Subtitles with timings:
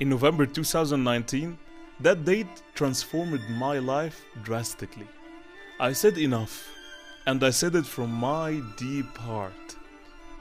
[0.00, 1.58] In November 2019,
[1.98, 5.08] that date transformed my life drastically.
[5.80, 6.68] I said enough,
[7.26, 9.74] and I said it from my deep heart.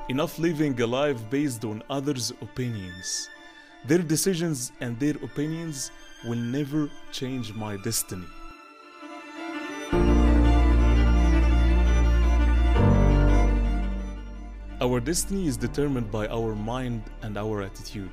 [0.09, 3.29] Enough living a life based on others' opinions.
[3.87, 5.89] Their decisions and their opinions
[6.23, 8.27] will never change my destiny.
[14.79, 18.11] Our destiny is determined by our mind and our attitude.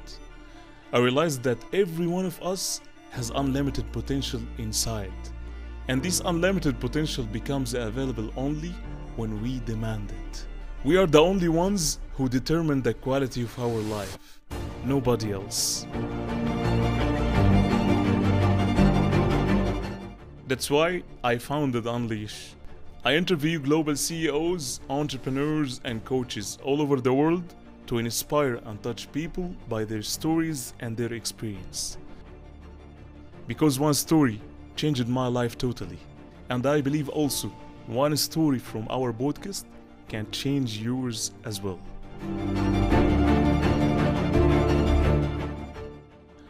[0.94, 2.80] I realized that every one of us
[3.10, 5.10] has unlimited potential inside,
[5.88, 8.72] and this unlimited potential becomes available only
[9.16, 10.46] when we demand it.
[10.84, 14.40] We are the only ones who determine the quality of our life,
[14.84, 15.84] nobody else.
[20.46, 22.54] That's why I founded Unleash.
[23.04, 27.52] I interview global CEOs, entrepreneurs, and coaches all over the world
[27.86, 31.98] to inspire and touch people by their stories and their experience.
[33.46, 34.40] Because one story
[34.76, 35.98] changed my life totally,
[36.48, 37.48] and I believe also
[37.86, 39.64] one story from our podcast
[40.08, 41.78] can change yours as well.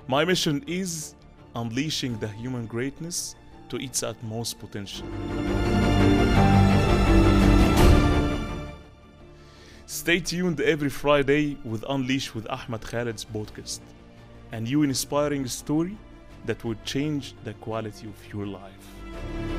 [0.07, 1.15] My mission is
[1.57, 3.35] unleashing the human greatness
[3.71, 5.07] to its utmost potential.
[9.95, 13.79] Stay tuned every Friday with Unleash with Ahmed Khalid's podcast,
[14.51, 15.97] a new inspiring story
[16.47, 19.54] that will change the quality of your life.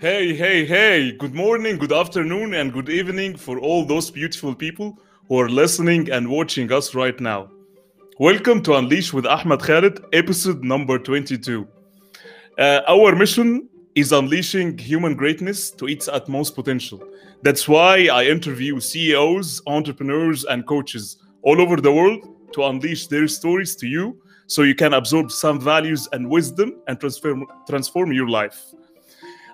[0.00, 4.98] Hey, hey, hey, good morning, good afternoon, and good evening for all those beautiful people
[5.28, 7.50] who are listening and watching us right now.
[8.18, 11.68] Welcome to Unleash with Ahmed Khalid, episode number 22.
[12.58, 17.06] Uh, our mission is unleashing human greatness to its utmost potential.
[17.42, 23.28] That's why I interview CEOs, entrepreneurs, and coaches all over the world to unleash their
[23.28, 24.16] stories to you
[24.46, 28.72] so you can absorb some values and wisdom and transform, transform your life.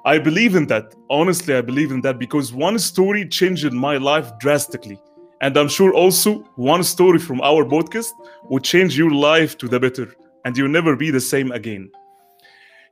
[0.07, 0.95] I believe in that.
[1.11, 5.01] Honestly, I believe in that because one story changed my life drastically.
[5.41, 8.13] And I'm sure also one story from our podcast
[8.45, 11.91] will change your life to the better and you'll never be the same again.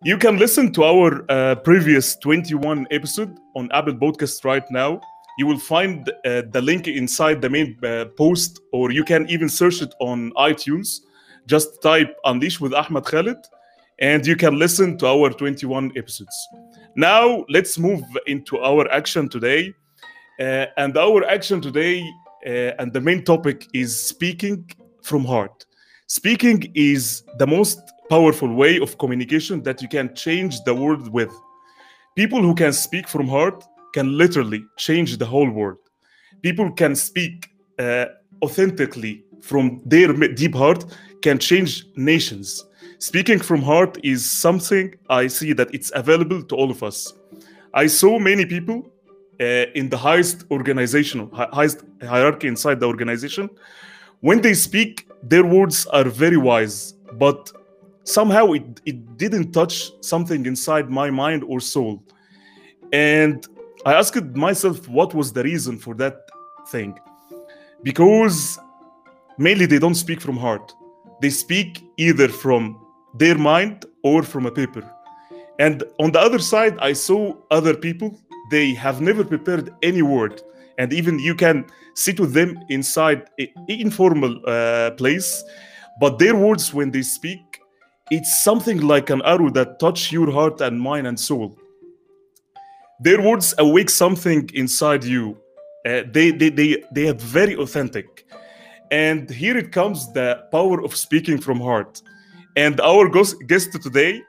[0.02, 5.00] You can listen to our uh, previous 21 episode on Apple Podcast right now.
[5.38, 9.48] You will find uh, the link inside the main uh, post, or you can even
[9.48, 10.98] search it on iTunes.
[11.46, 13.38] Just type Unleash with Ahmed Khalid,
[13.98, 16.48] and you can listen to our 21 episodes.
[16.96, 19.72] Now, let's move into our action today.
[20.40, 22.02] Uh, and our action today,
[22.46, 24.68] uh, and the main topic is speaking
[25.02, 25.64] from heart.
[26.06, 27.78] Speaking is the most
[28.10, 31.32] powerful way of communication that you can change the world with.
[32.16, 35.78] People who can speak from heart can literally change the whole world.
[36.42, 38.06] People can speak uh,
[38.42, 40.84] authentically from their deep heart
[41.22, 42.64] can change nations.
[43.10, 47.12] Speaking from heart is something I see that it's available to all of us.
[47.74, 48.90] I saw many people
[49.38, 53.50] uh, in the highest organizational, highest hierarchy inside the organization.
[54.20, 57.52] When they speak, their words are very wise, but
[58.04, 62.02] somehow it, it didn't touch something inside my mind or soul.
[62.90, 63.46] And
[63.84, 66.30] I asked myself what was the reason for that
[66.68, 66.98] thing.
[67.82, 68.58] Because
[69.36, 70.72] mainly they don't speak from heart.
[71.20, 72.80] They speak either from
[73.14, 74.84] their mind or from a paper.
[75.58, 78.18] And on the other side, I saw other people,
[78.50, 80.42] they have never prepared any word.
[80.78, 85.44] And even you can sit with them inside an informal uh, place,
[86.00, 87.60] but their words, when they speak,
[88.10, 91.56] it's something like an arrow that touch your heart and mind and soul.
[93.00, 95.38] Their words awake something inside you.
[95.86, 98.26] Uh, they, they, they, they are very authentic.
[98.90, 102.02] And here it comes the power of speaking from heart.
[102.56, 104.22] And our guest today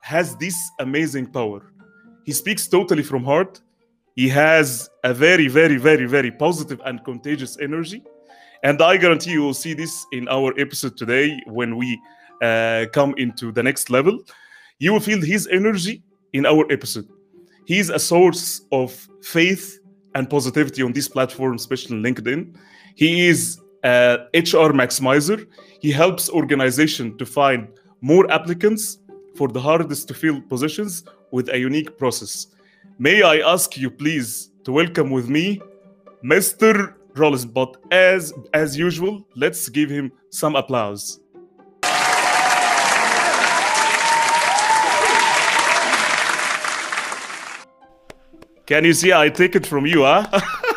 [0.00, 1.72] has this amazing power.
[2.24, 3.60] He speaks totally from heart.
[4.16, 8.02] He has a very, very, very, very positive and contagious energy.
[8.62, 12.00] And I guarantee you will see this in our episode today when we
[12.40, 14.18] uh, come into the next level.
[14.78, 16.02] You will feel his energy
[16.32, 17.06] in our episode.
[17.66, 19.78] He is a source of faith
[20.14, 22.54] and positivity on this platform, especially LinkedIn.
[22.94, 25.46] He is Uh, a HR maximizer.
[25.80, 27.68] He helps organization to find
[28.00, 28.98] more applicants
[29.34, 32.46] for the hardest to fill positions with a unique process.
[32.98, 35.60] May I ask you please to welcome with me
[36.22, 36.94] Mr.
[37.14, 37.44] Rollins.
[37.44, 41.18] But as as usual, let's give him some applause.
[48.66, 50.40] Can you see I take it from you, huh?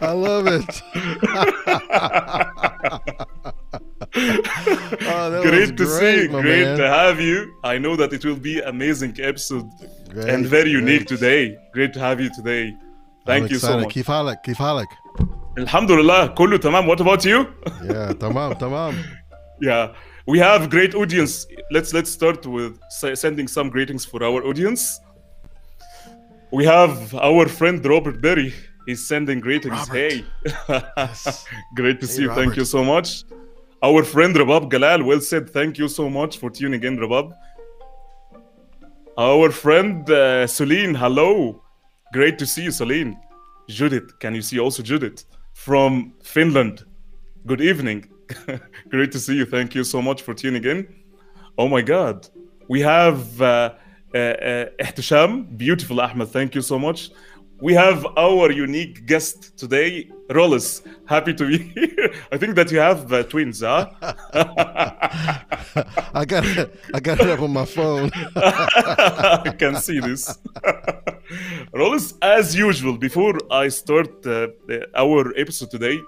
[0.00, 0.82] I love it.
[4.16, 6.28] oh, great to see you.
[6.28, 6.78] Great man.
[6.78, 7.54] to have you.
[7.64, 9.68] I know that it will be amazing episode
[10.10, 11.08] Great, and very unique great.
[11.18, 11.56] today.
[11.72, 12.74] Great to have you today.
[13.26, 13.82] Thank I'm you so excited.
[13.84, 13.92] much.
[13.92, 14.88] كيف حالك؟ كيف حالك؟
[15.58, 16.86] Alhamdulillah, كله تمام.
[16.88, 17.46] What about you?
[17.84, 18.94] Yeah, تمام تمام.
[19.62, 19.88] yeah,
[20.26, 21.46] we have great audience.
[21.70, 25.00] Let's let's start with s- sending some greetings for our audience.
[26.52, 28.52] We have our friend Robert Berry.
[28.89, 29.87] He's sending greetings.
[29.87, 29.93] Robert.
[29.93, 30.25] Hey,
[31.75, 32.33] great to Hey, see you.
[32.33, 33.23] Thank you so much.
[33.83, 35.47] Our friend Rabab Galal, well said.
[35.47, 37.31] Thank you so much for tuning in, Rabab.
[39.15, 41.61] Our friend uh, Celine, hello.
[42.13, 43.15] Great to see you, Celine.
[43.67, 46.83] Judith, can you see also Judith from Finland?
[47.45, 48.09] Good evening.
[48.89, 49.45] Great to see you.
[49.45, 50.87] Thank you so much for tuning in.
[51.59, 52.27] Oh my God.
[52.67, 53.73] We have uh,
[54.15, 55.27] uh, uh,
[55.57, 56.29] beautiful Ahmed.
[56.29, 57.11] Thank you so much.
[57.61, 60.81] We have our unique guest today, Rollis.
[61.05, 62.13] Happy to be here.
[62.31, 63.89] I think that you have uh, twins, huh?
[66.13, 66.79] I got it.
[66.93, 68.11] I got it up on my phone.
[68.35, 70.39] I can see this.
[71.73, 74.47] Rollis, as usual, before I start uh,
[74.95, 75.99] our episode today,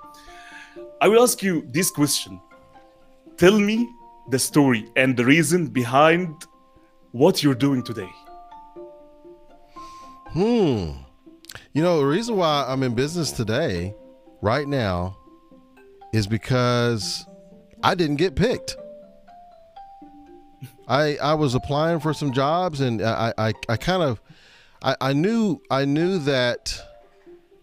[1.02, 2.40] I will ask you this question.
[3.36, 3.90] Tell me
[4.30, 6.34] the story and the reason behind
[7.12, 8.10] what you're doing today.
[10.30, 10.92] Hmm.
[11.74, 13.96] You know, the reason why I'm in business today,
[14.42, 15.18] right now,
[16.12, 17.26] is because
[17.82, 18.76] I didn't get picked.
[20.88, 24.22] I I was applying for some jobs and I I, I kind of
[24.84, 26.78] I, I knew I knew that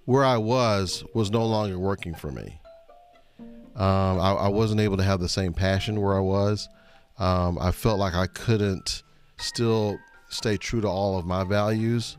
[0.07, 2.61] where I was was no longer working for me.
[3.77, 6.69] Um, I, I wasn't able to have the same passion where I was.
[7.19, 9.03] Um, I felt like I couldn't
[9.37, 9.99] still
[10.31, 12.17] stay true to all of my values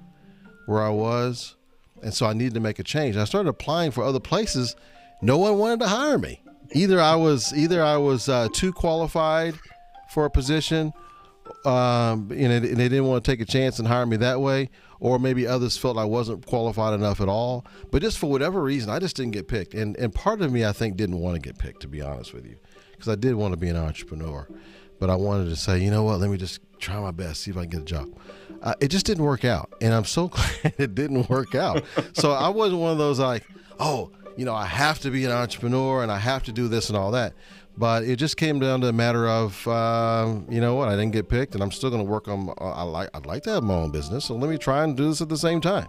[0.67, 1.55] where I was.
[2.03, 3.17] And so I needed to make a change.
[3.17, 4.75] I started applying for other places.
[5.21, 6.41] No one wanted to hire me.
[6.71, 9.55] Either I was either I was uh, too qualified
[10.11, 10.93] for a position,
[11.65, 14.69] um, and, and they didn't want to take a chance and hire me that way,
[14.99, 17.65] or maybe others felt I wasn't qualified enough at all.
[17.91, 19.73] But just for whatever reason, I just didn't get picked.
[19.73, 22.33] And and part of me, I think, didn't want to get picked, to be honest
[22.33, 22.57] with you,
[22.91, 24.47] because I did want to be an entrepreneur,
[24.99, 27.51] but I wanted to say, you know what, let me just try my best, see
[27.51, 28.09] if I can get a job.
[28.61, 30.27] Uh, it just didn't work out, and I'm so
[30.63, 31.83] glad it didn't work out.
[32.13, 33.45] so I wasn't one of those like,
[33.79, 36.87] oh, you know, I have to be an entrepreneur and I have to do this
[36.87, 37.33] and all that.
[37.77, 41.11] But it just came down to a matter of, um, you know what, I didn't
[41.11, 42.49] get picked, and I'm still going to work on.
[42.49, 44.97] uh, I like, I'd like to have my own business, so let me try and
[44.97, 45.87] do this at the same time.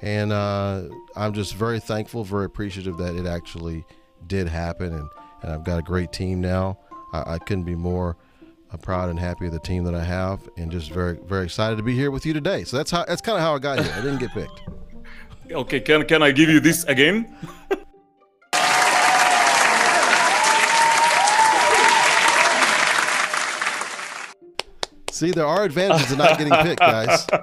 [0.00, 0.84] And uh,
[1.14, 3.84] I'm just very thankful, very appreciative that it actually
[4.26, 5.08] did happen, and,
[5.42, 6.78] and I've got a great team now.
[7.12, 8.16] I, I couldn't be more
[8.72, 11.76] uh, proud and happy of the team that I have, and just very, very excited
[11.76, 12.64] to be here with you today.
[12.64, 13.92] So that's how that's kind of how I got here.
[13.96, 14.62] I didn't get picked.
[15.50, 17.36] Okay, can, can I give you this again?
[25.10, 27.26] See, there are advantages to not getting picked, guys.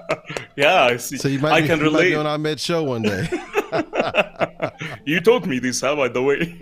[0.55, 1.15] Yeah, I see.
[1.17, 2.15] So you might, I be, can you might relate.
[2.15, 3.29] on Ahmed's show one day.
[5.05, 6.57] you taught me this, huh, by the way.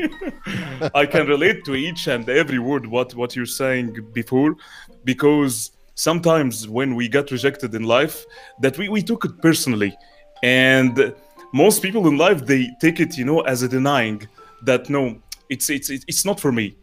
[0.96, 4.56] I can relate to each and every word what what you're saying before,
[5.04, 8.26] because sometimes when we got rejected in life,
[8.62, 9.96] that we, we took it personally,
[10.44, 11.14] and
[11.54, 14.28] most people in life they take it, you know, as a denying
[14.64, 16.76] that no, it's it's it's it's not for me,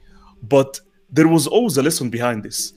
[0.42, 2.72] but there was always a lesson behind this.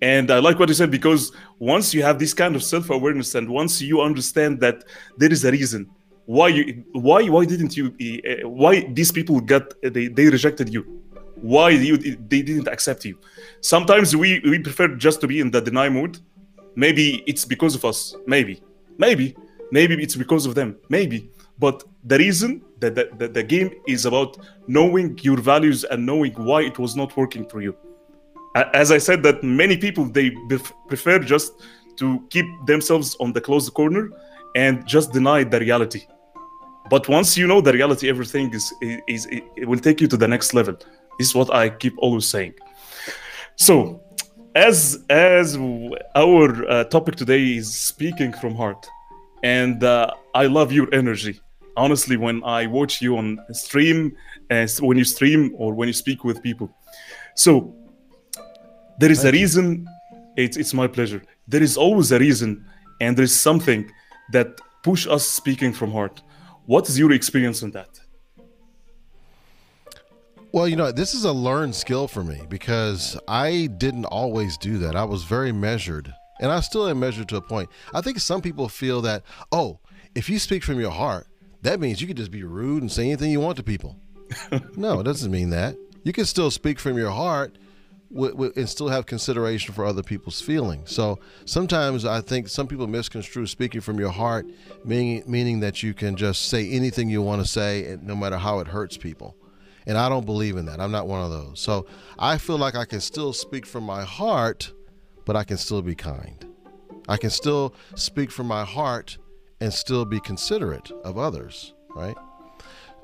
[0.00, 1.30] And I like what you said because
[1.60, 4.82] once you have this kind of self-awareness and once you understand that
[5.16, 5.88] there is a reason
[6.26, 10.72] why you why why didn't you uh, why these people got eh, they, they rejected
[10.72, 10.82] you?
[11.36, 13.18] Why you they didn't accept you?
[13.60, 16.18] Sometimes we we prefer just to be in the deny mood.
[16.76, 18.16] Maybe it's because of us.
[18.26, 18.62] Maybe.
[18.98, 19.36] Maybe.
[19.70, 20.76] Maybe it's because of them.
[20.88, 21.30] Maybe.
[21.58, 26.32] But the reason that the, the, the game is about knowing your values and knowing
[26.32, 27.76] why it was not working for you.
[28.74, 31.52] As i said that many people they pref- prefer just
[31.96, 34.10] to keep themselves on the closed corner
[34.54, 36.02] and just deny the reality.
[36.90, 40.16] But once you know the reality everything is, is, is it will take you to
[40.16, 40.74] the next level.
[41.18, 42.54] This is what i keep always saying.
[43.56, 44.02] So
[44.54, 45.56] as as
[46.14, 48.86] our uh, topic today is speaking from heart
[49.42, 51.40] and uh, i love your energy.
[51.76, 54.14] Honestly when i watch you on stream
[54.50, 56.68] uh, when you stream or when you speak with people.
[57.34, 57.74] So
[58.98, 59.40] there is a Thank you.
[59.40, 59.88] reason
[60.36, 61.22] it's, it's my pleasure.
[61.48, 62.64] There is always a reason
[63.00, 63.90] and there is something
[64.30, 66.22] that push us speaking from heart
[66.66, 68.00] What is your experience on that?
[70.52, 74.78] Well, you know, this is a learned skill for me because I didn't always do
[74.78, 74.94] that.
[74.94, 77.70] I was very measured, and I still am measured to a point.
[77.94, 79.80] I think some people feel that, oh,
[80.14, 81.26] if you speak from your heart,
[81.62, 83.96] that means you can just be rude and say anything you want to people.
[84.76, 85.76] no, it doesn't mean that.
[86.04, 87.56] You can still speak from your heart
[88.14, 90.92] and still have consideration for other people's feelings.
[90.92, 94.46] So sometimes I think some people misconstrue speaking from your heart,
[94.84, 98.58] meaning, meaning that you can just say anything you want to say, no matter how
[98.60, 99.36] it hurts people.
[99.86, 100.80] And I don't believe in that.
[100.80, 101.58] I'm not one of those.
[101.60, 101.86] So
[102.18, 104.72] I feel like I can still speak from my heart,
[105.24, 106.46] but I can still be kind.
[107.08, 109.18] I can still speak from my heart
[109.60, 112.16] and still be considerate of others, right?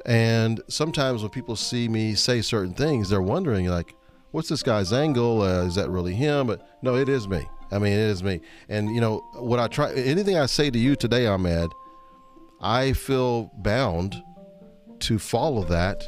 [0.06, 3.94] And sometimes when people see me say certain things, they're wondering, like,
[4.30, 5.42] what's this guy's angle?
[5.42, 6.47] Uh, is that really him?
[6.47, 7.47] But no, it is me.
[7.70, 8.40] I mean, it is me.
[8.68, 11.70] And, you know, what I try, anything I say to you today, Ahmed,
[12.61, 14.23] I feel bound
[15.00, 16.02] to follow that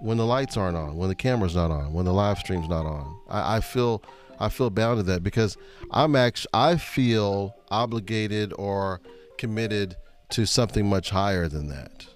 [0.00, 2.86] when the lights aren't on, when the camera's not on, when the live stream's not
[2.86, 3.20] on.
[3.28, 4.02] I, I feel
[4.40, 5.56] I feel bound to that because
[5.92, 9.00] I'm actually I feel obligated or
[9.38, 9.96] committed
[10.30, 12.06] to something much higher than that.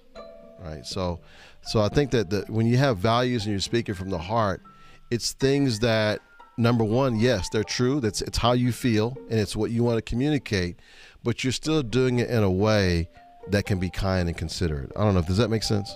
[0.59, 0.85] Right.
[0.85, 1.21] So
[1.61, 4.61] so I think that the, when you have values and you're speaking from the heart,
[5.09, 6.21] it's things that
[6.57, 7.99] number one, yes, they're true.
[7.99, 10.77] That's it's how you feel and it's what you want to communicate,
[11.23, 13.09] but you're still doing it in a way
[13.49, 14.91] that can be kind and considerate.
[14.95, 15.21] I don't know.
[15.21, 15.95] Does that make sense?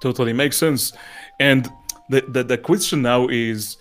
[0.00, 0.92] Totally makes sense.
[1.40, 1.68] And
[2.08, 3.76] the, the, the question now is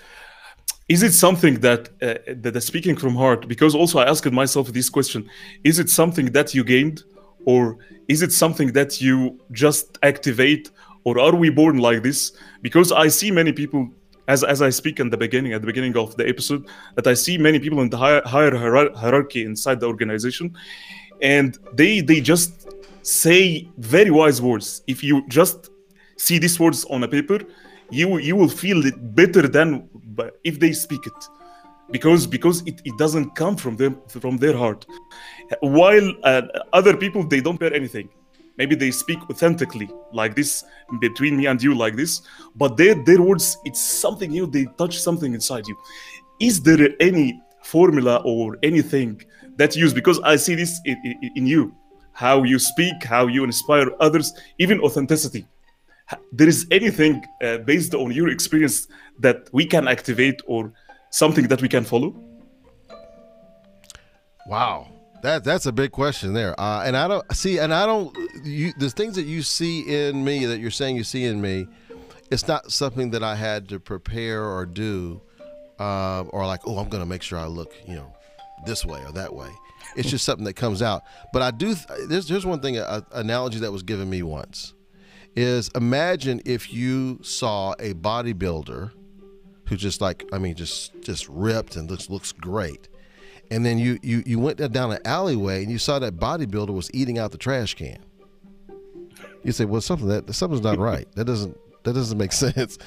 [0.90, 4.72] is it something that uh, that the speaking from heart because also i asked myself
[4.72, 5.30] this question
[5.64, 7.04] is it something that you gained
[7.46, 10.72] or is it something that you just activate
[11.04, 12.32] or are we born like this
[12.62, 13.90] because i see many people
[14.28, 17.14] as, as i speak in the beginning at the beginning of the episode that i
[17.14, 18.56] see many people in the higher, higher
[18.96, 20.56] hierarchy inside the organization
[21.22, 22.68] and they they just
[23.02, 25.70] say very wise words if you just
[26.18, 27.40] see these words on a paper,
[27.90, 29.88] you you will feel it better than
[30.44, 31.30] if they speak it,
[31.92, 34.86] because because it, it doesn't come from them from their heart.
[35.62, 36.42] While uh,
[36.74, 38.10] other people they don't bear anything.
[38.58, 40.64] Maybe they speak authentically like this
[41.00, 42.22] between me and you like this,
[42.56, 44.48] but their their words it's something new.
[44.48, 45.78] They touch something inside you.
[46.40, 49.22] Is there any formula or anything
[49.58, 49.94] that you use?
[49.94, 51.74] Because I see this in, in, in you,
[52.14, 55.48] how you speak, how you inspire others, even authenticity
[56.32, 58.88] there is anything uh, based on your experience
[59.20, 60.72] that we can activate or
[61.10, 62.16] something that we can follow?
[64.48, 64.88] Wow,
[65.24, 66.60] that that's a big question there.
[66.60, 68.16] Uh, and I don't see, and I don't.
[68.44, 71.68] You, the things that you see in me that you're saying you see in me,
[72.32, 75.22] it's not something that I had to prepare or do,
[75.80, 78.14] uh, or like, oh, I'm going to make sure I look, you know,
[78.66, 79.50] this way or that way.
[79.96, 81.04] It's just something that comes out.
[81.34, 81.76] But I do.
[82.08, 84.74] There's there's one thing, an analogy that was given me once
[85.36, 88.92] is imagine if you saw a bodybuilder
[89.68, 92.90] who just like I mean just just ripped and looks looks great.
[93.50, 96.90] And then you you you went down an alleyway and you saw that bodybuilder was
[96.94, 97.98] eating out the trash can.
[99.44, 101.08] You say, well, something that something's not right.
[101.16, 102.78] That doesn't that doesn't make sense.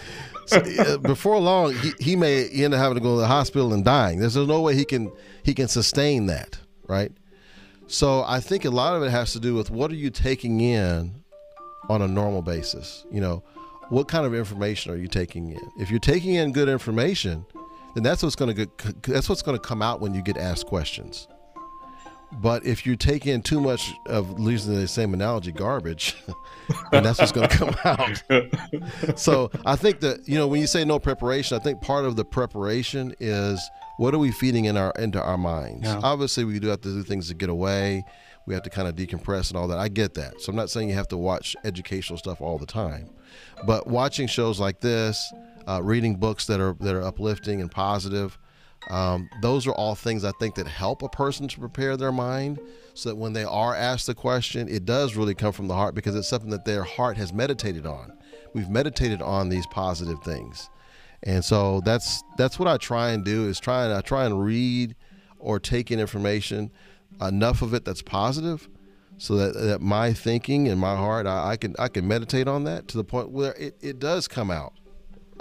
[0.46, 3.72] So, uh, before long, he, he may end up having to go to the hospital
[3.72, 4.18] and dying.
[4.18, 5.10] There's no way he can
[5.42, 7.12] he can sustain that, right?
[7.86, 10.60] So I think a lot of it has to do with what are you taking
[10.60, 11.24] in
[11.88, 13.04] on a normal basis.
[13.10, 13.42] You know,
[13.88, 15.70] what kind of information are you taking in?
[15.76, 17.44] If you're taking in good information,
[17.94, 18.68] then that's what's going to
[19.02, 21.28] that's what's going to come out when you get asked questions.
[22.32, 26.14] But if you take in too much of using the same analogy, garbage,
[26.92, 29.18] then that's what's going to come out.
[29.18, 32.16] so I think that you know when you say no preparation, I think part of
[32.16, 33.60] the preparation is
[33.98, 35.86] what are we feeding in our into our minds.
[35.86, 36.00] Yeah.
[36.02, 38.04] Obviously, we do have to do things to get away
[38.46, 39.78] we have to kind of decompress and all that.
[39.78, 40.40] I get that.
[40.40, 43.08] So I'm not saying you have to watch educational stuff all the time,
[43.64, 45.32] but watching shows like this,
[45.68, 48.38] uh, reading books that are that are uplifting and positive,
[48.88, 52.60] um, those are all things I think that help a person to prepare their mind
[52.94, 55.94] so that when they are asked the question, it does really come from the heart
[55.94, 58.16] because it's something that their heart has meditated on.
[58.54, 60.70] We've meditated on these positive things.
[61.22, 64.42] And so that's that's what I try and do is try and I try and
[64.42, 64.96] read
[65.38, 66.70] or take in information
[67.20, 68.68] enough of it that's positive
[69.18, 72.64] so that, that my thinking and my heart I, I, can I can meditate on
[72.64, 74.72] that to the point where it, it does come out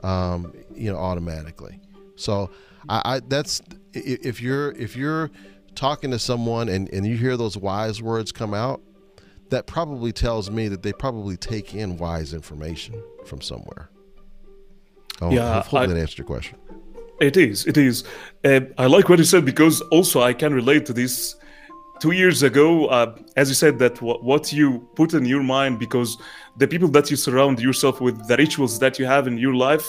[0.03, 1.79] um, you know automatically.
[2.15, 2.50] So
[2.88, 3.62] I, I that's
[3.94, 5.32] if you're if you're
[5.75, 8.82] talking to someone and, and you hear those wise words come out
[9.50, 13.89] that probably tells me that they probably take in wise information from somewhere.
[15.22, 16.58] Oh, yeah hopefully I, that answered your question.
[17.20, 18.03] It is it is.
[18.44, 21.36] Uh, i like what you said because also i can relate to this
[22.00, 26.18] two years ago, uh, as you said, that what you put in your mind, because
[26.58, 29.88] the people that you surround yourself with, the rituals that you have in your life,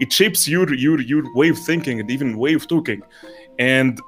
[0.00, 3.02] it shapes your your your way of thinking and even way of talking.
[3.58, 4.00] And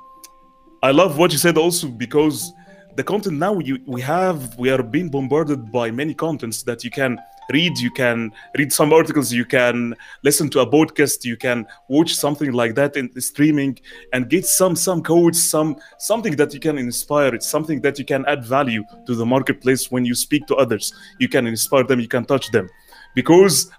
[0.83, 2.53] I love what you said also because
[2.97, 6.91] the content now you, we have we are being bombarded by many contents that you
[6.91, 7.19] can
[7.53, 12.15] read you can read some articles you can listen to a podcast you can watch
[12.15, 13.79] something like that in streaming
[14.13, 17.35] and get some some codes some something that you can inspire.
[17.35, 20.93] It's something that you can add value to the marketplace when you speak to others.
[21.19, 22.69] You can inspire them you can touch them.
[23.15, 23.71] Because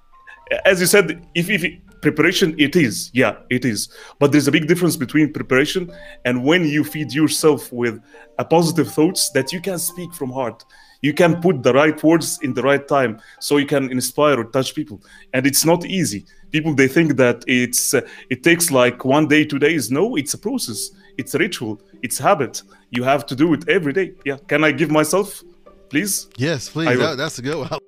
[0.65, 1.63] as you said if, if
[2.01, 3.09] preparation it is.
[3.13, 3.89] Yeah it is.
[4.19, 5.91] But there's a big difference between preparation
[6.25, 8.01] and when you feed yourself with
[8.39, 10.63] a positive thoughts that you can speak from heart
[11.01, 14.45] you can put the right words in the right time so you can inspire or
[14.45, 15.01] touch people.
[15.33, 16.25] And it's not easy.
[16.51, 19.91] People they think that it's uh, it takes like one day two days.
[19.91, 20.91] No it's a process.
[21.17, 21.81] It's a ritual.
[22.01, 22.63] It's habit.
[22.91, 24.13] You have to do it every day.
[24.25, 24.37] Yeah.
[24.47, 25.43] Can i give myself
[25.89, 26.27] please?
[26.37, 26.97] Yes please.
[26.97, 27.79] That, that's a good one.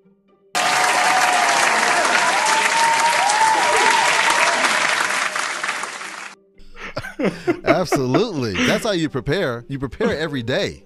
[7.66, 8.54] Absolutely.
[8.66, 9.66] That's how you prepare.
[9.68, 10.86] You prepare every day.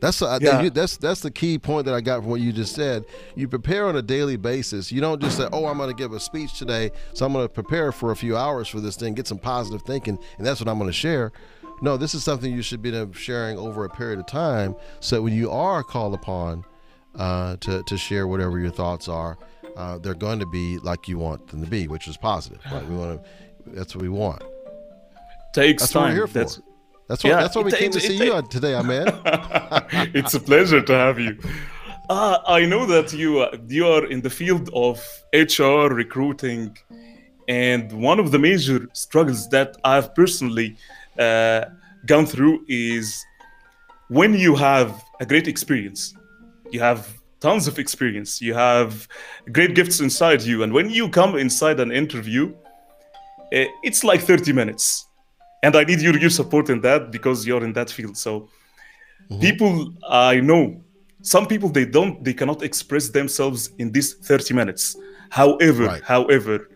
[0.00, 0.62] That's a, yeah.
[0.62, 3.04] you, that's that's the key point that I got from what you just said.
[3.34, 4.90] You prepare on a daily basis.
[4.90, 7.44] You don't just say, "Oh, I'm going to give a speech today, so I'm going
[7.44, 10.60] to prepare for a few hours for this thing, get some positive thinking, and that's
[10.60, 11.32] what I'm going to share."
[11.82, 15.34] No, this is something you should be sharing over a period of time, so when
[15.34, 16.64] you are called upon
[17.16, 19.38] uh, to to share whatever your thoughts are,
[19.76, 22.60] uh, they're going to be like you want them to be, which is positive.
[22.70, 22.86] Right?
[22.86, 23.30] We want to.
[23.66, 24.42] That's what we want
[25.52, 26.02] takes that's time.
[26.02, 26.38] What we're here for.
[26.38, 26.60] That's
[27.10, 29.08] that's what, yeah, that's what we came to see you today, man.
[30.14, 31.36] it's a pleasure to have you.
[32.08, 36.76] Uh, I know that you uh, you are in the field of HR recruiting,
[37.48, 40.76] and one of the major struggles that I've personally
[41.18, 41.64] uh,
[42.06, 43.26] gone through is
[44.08, 46.14] when you have a great experience,
[46.70, 49.08] you have tons of experience, you have
[49.50, 52.54] great gifts inside you, and when you come inside an interview,
[53.50, 55.06] eh, it's like 30 minutes
[55.62, 58.16] and I need your your support in that because you're in that field.
[58.16, 58.48] So
[59.30, 59.40] mm-hmm.
[59.40, 60.80] people I know
[61.22, 64.96] some people they don't they cannot express themselves in these 30 minutes.
[65.30, 66.02] However, right.
[66.02, 66.68] however,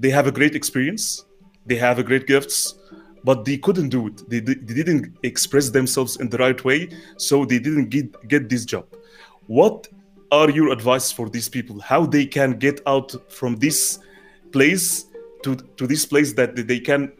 [0.00, 1.24] they have a great experience,
[1.66, 2.74] they have a great gifts,
[3.22, 4.28] but they couldn't do it.
[4.28, 8.64] They, they didn't express themselves in the right way, so they didn't get get this
[8.64, 8.86] job.
[9.46, 9.88] What
[10.32, 11.78] are your advice for these people?
[11.80, 13.98] How they can get out from this
[14.50, 15.06] place
[15.44, 17.12] to to this place that they can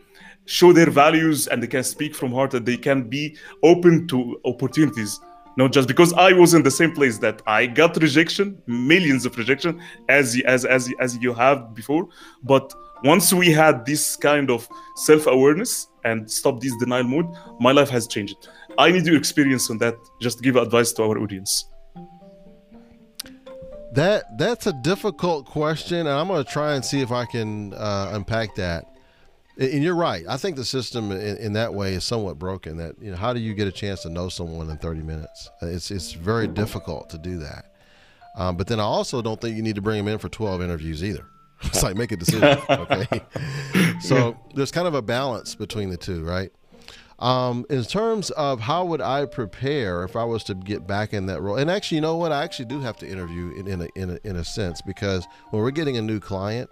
[0.46, 4.40] show their values and they can speak from heart that they can be open to
[4.44, 5.20] opportunities.
[5.56, 9.36] Not just because i was in the same place that i got rejection millions of
[9.36, 12.08] rejection as as as as you have before
[12.42, 12.72] but
[13.04, 17.26] once we had this kind of self-awareness and stop this denial mode
[17.60, 18.48] my life has changed.
[18.78, 19.96] I need your experience on that.
[20.20, 21.66] Just give advice to our audience.
[23.92, 27.74] That that's a difficult question and i'm going to try and see if i can
[27.74, 28.86] uh, unpack that
[29.58, 30.24] and you're right.
[30.28, 32.78] I think the system in, in, that way is somewhat broken.
[32.78, 35.50] That you know, how do you get a chance to know someone in 30 minutes?
[35.60, 37.66] It's it's very difficult to do that.
[38.36, 40.62] Um, but then I also don't think you need to bring them in for 12
[40.62, 41.26] interviews either.
[41.64, 43.22] It's like make a decision, okay?
[44.00, 46.50] so there's kind of a balance between the two, right?
[47.20, 51.26] Um, in terms of how would I prepare if I was to get back in
[51.26, 51.56] that role?
[51.56, 52.32] And actually, you know what?
[52.32, 55.24] I actually do have to interview in, in a, in a, in a sense because
[55.50, 56.68] when we're getting a new client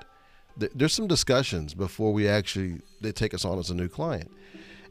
[0.74, 4.30] there's some discussions before we actually they take us on as a new client.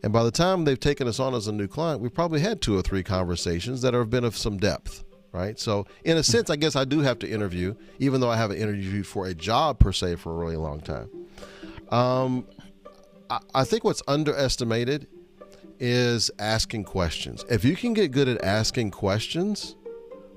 [0.01, 2.62] And by the time they've taken us on as a new client, we've probably had
[2.62, 5.03] two or three conversations that have been of some depth,
[5.34, 5.60] right?
[5.60, 8.58] So, in a sense, I guess I do have to interview, even though I haven't
[8.58, 11.10] interviewed for a job per se for a really long time.
[11.89, 12.47] Um,
[13.29, 15.08] I, I think what's underestimated
[15.79, 17.43] is asking questions.
[17.49, 19.75] If you can get good at asking questions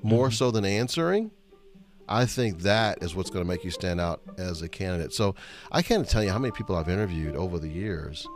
[0.02, 0.34] more mm-hmm.
[0.34, 1.30] so than answering,
[2.08, 5.12] I think that is what's going to make you stand out as a candidate.
[5.12, 5.34] So
[5.70, 8.26] I can't tell you how many people I've interviewed over the years.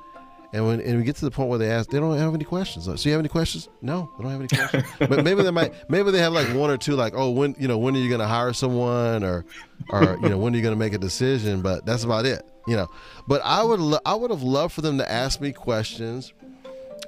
[0.52, 2.44] And when and we get to the point where they ask, they don't have any
[2.44, 2.84] questions.
[2.84, 3.68] So you have any questions?
[3.82, 4.84] No, they don't have any questions.
[4.98, 7.68] but maybe they might, maybe they have like one or two, like, oh, when you
[7.68, 9.44] know, when are you going to hire someone, or,
[9.90, 11.62] or you know, when are you going to make a decision?
[11.62, 12.86] But that's about it, you know.
[13.26, 16.32] But I would, lo- I would have loved for them to ask me questions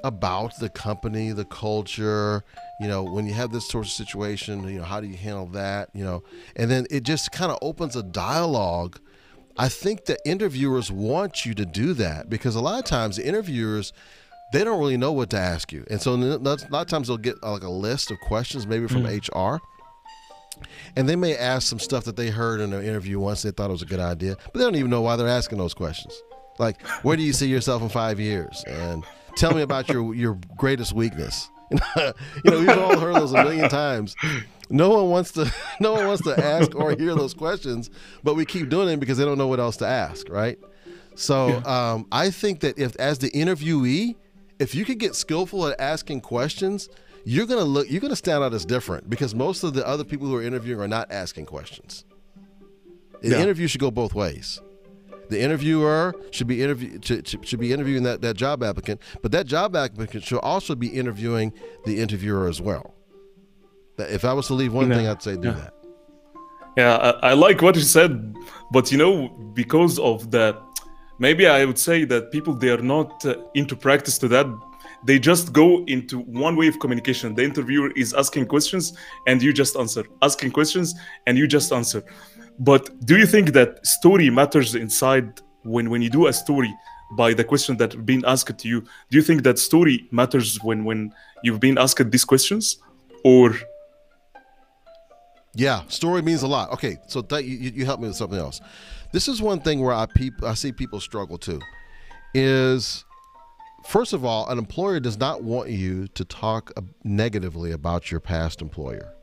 [0.05, 2.45] about the company, the culture,
[2.81, 5.47] you know, when you have this sort of situation, you know, how do you handle
[5.47, 6.23] that, you know,
[6.57, 9.01] and then it just kind of opens a dialogue.
[9.57, 13.27] I think that interviewers want you to do that because a lot of times the
[13.27, 13.93] interviewers,
[14.53, 15.85] they don't really know what to ask you.
[15.91, 18.87] And so a lot of times they'll get uh, like a list of questions, maybe
[18.87, 19.57] from mm.
[19.57, 19.61] HR.
[20.97, 23.69] And they may ask some stuff that they heard in an interview once they thought
[23.69, 26.21] it was a good idea, but they don't even know why they're asking those questions.
[26.59, 28.65] Like, where do you see yourself in five years?
[28.67, 29.05] And
[29.39, 31.51] tell me about your your greatest weakness
[31.97, 32.11] you
[32.45, 34.17] know, we've all heard those a million times.
[34.71, 37.91] No one wants to no one wants to ask or hear those questions,
[38.23, 40.59] but we keep doing it because they don't know what else to ask, right?
[41.15, 41.93] So yeah.
[41.93, 44.15] um, I think that if as the interviewee,
[44.59, 46.89] if you could get skillful at asking questions,
[47.25, 50.27] you're gonna look you're gonna stand out as different because most of the other people
[50.27, 52.05] who are interviewing are not asking questions.
[53.21, 53.43] The yeah.
[53.43, 54.61] interview should go both ways.
[55.29, 59.77] The interviewer should be interview should be interviewing that, that job applicant, but that job
[59.77, 61.53] applicant should also be interviewing
[61.85, 62.95] the interviewer as well.
[63.99, 64.97] If I was to leave one yeah.
[64.97, 65.55] thing, I'd say do yeah.
[65.55, 65.75] that.
[66.77, 68.37] Yeah, I, I, like what you said,
[68.71, 70.57] but you know, because of the
[71.19, 74.47] maybe I would say that people they are not uh, into practice to that.
[75.05, 77.35] They just go into one way of communication.
[77.35, 78.97] The interviewer is asking questions
[79.29, 80.95] and you just answer, asking questions
[81.27, 82.03] and you just answer.
[82.59, 86.75] But do you think that story matters inside when when you do a story
[87.17, 88.81] by the question that being asked to you?
[88.81, 92.79] Do you think that story matters when when you've been asked these questions,
[93.25, 93.55] or?
[95.55, 96.71] Yeah, story means a lot.
[96.73, 98.61] Okay, so that you, you help me with something else.
[99.13, 101.61] This is one thing where I peop, I see people struggle too.
[102.35, 103.05] Is
[103.87, 106.73] first of all, an employer does not want you to talk
[107.05, 109.15] negatively about your past employer.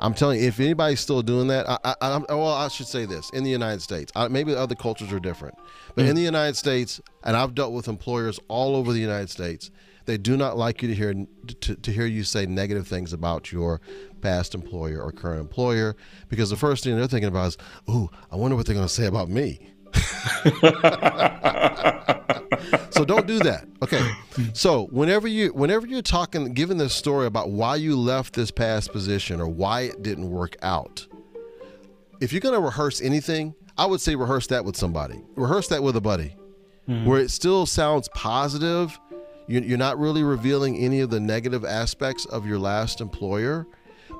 [0.00, 3.04] I'm telling you, if anybody's still doing that, I, I, I well, I should say
[3.04, 5.56] this: in the United States, I, maybe other cultures are different,
[5.94, 6.08] but mm.
[6.08, 9.70] in the United States, and I've dealt with employers all over the United States,
[10.06, 11.14] they do not like you to hear
[11.60, 13.80] to, to hear you say negative things about your
[14.22, 15.96] past employer or current employer,
[16.28, 17.58] because the first thing they're thinking about is,
[17.88, 19.70] "Ooh, I wonder what they're going to say about me."
[22.90, 23.66] So don't do that.
[23.82, 24.10] Okay.
[24.52, 28.92] So whenever you whenever you're talking giving this story about why you left this past
[28.92, 31.06] position or why it didn't work out,
[32.20, 35.22] if you're gonna rehearse anything, I would say rehearse that with somebody.
[35.36, 36.36] Rehearse that with a buddy.
[36.88, 37.06] Mm-hmm.
[37.06, 38.98] Where it still sounds positive.
[39.46, 43.66] You're not really revealing any of the negative aspects of your last employer,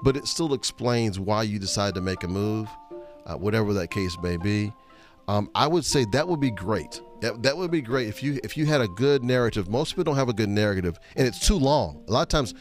[0.02, 2.68] but it still explains why you decided to make a move,
[3.26, 4.72] uh, whatever that case may be.
[5.30, 7.00] Um, I would say that would be great.
[7.20, 9.68] That, that would be great if you if you had a good narrative.
[9.68, 12.02] Most people don't have a good narrative, and it's too long.
[12.08, 12.52] A lot of times,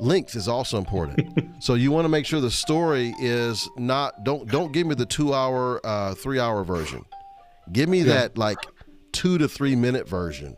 [0.00, 1.40] length is also important.
[1.62, 5.06] so you want to make sure the story is not don't don't give me the
[5.06, 7.04] two hour, uh, three hour version.
[7.70, 8.14] Give me yeah.
[8.14, 8.58] that like
[9.12, 10.56] two to three minute version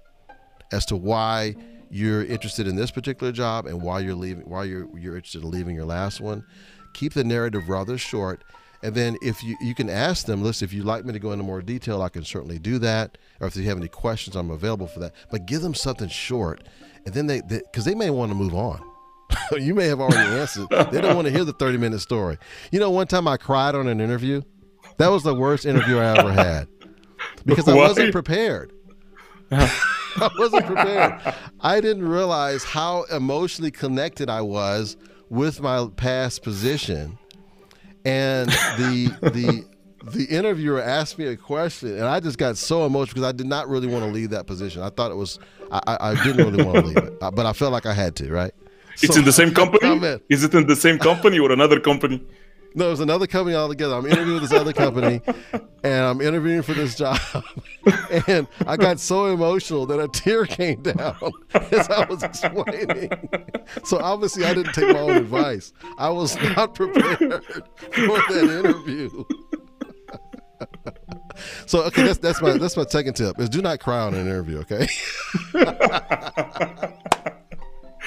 [0.73, 1.55] as to why
[1.91, 5.51] you're interested in this particular job and why you're leaving why you're you're interested in
[5.51, 6.47] leaving your last one.
[6.95, 8.43] Keep the narrative rather short
[8.83, 11.33] and then if you you can ask them, listen, if you'd like me to go
[11.33, 13.19] into more detail, I can certainly do that.
[13.41, 15.15] Or if they have any questions, I'm available for that.
[15.31, 16.63] But give them something short,
[17.05, 18.81] and then they because they, they may want to move on.
[19.53, 20.69] you may have already answered.
[20.91, 22.39] They don't want to hear the 30 minute story.
[22.71, 24.43] You know, one time I cried on an interview.
[24.99, 26.67] That was the worst interview I ever had
[27.45, 28.73] because I wasn't prepared.
[29.51, 31.35] I wasn't prepared.
[31.61, 34.97] I didn't realize how emotionally connected I was
[35.29, 37.19] with my past position
[38.05, 39.65] and the the
[40.11, 43.47] the interviewer asked me a question, and I just got so emotional because I did
[43.47, 44.83] not really want to leave that position.
[44.83, 45.39] I thought it was
[45.71, 48.33] I, I didn't really want to leave it, but I felt like I had to.
[48.33, 48.53] Right?
[49.03, 50.21] It's so, in the same company.
[50.29, 52.25] Is it in the same company or another company?
[52.75, 53.95] No, it was another company altogether.
[53.95, 55.21] I'm interviewing with this other company,
[55.83, 57.19] and I'm interviewing for this job.
[58.27, 63.11] and I got so emotional that a tear came down as I was explaining.
[63.85, 65.73] So obviously, I didn't take my own advice.
[65.99, 69.25] I was not prepared for that interview.
[71.67, 74.27] so okay, that's that's my that's my second tip is do not cry on an
[74.27, 74.59] interview.
[74.59, 74.89] Okay.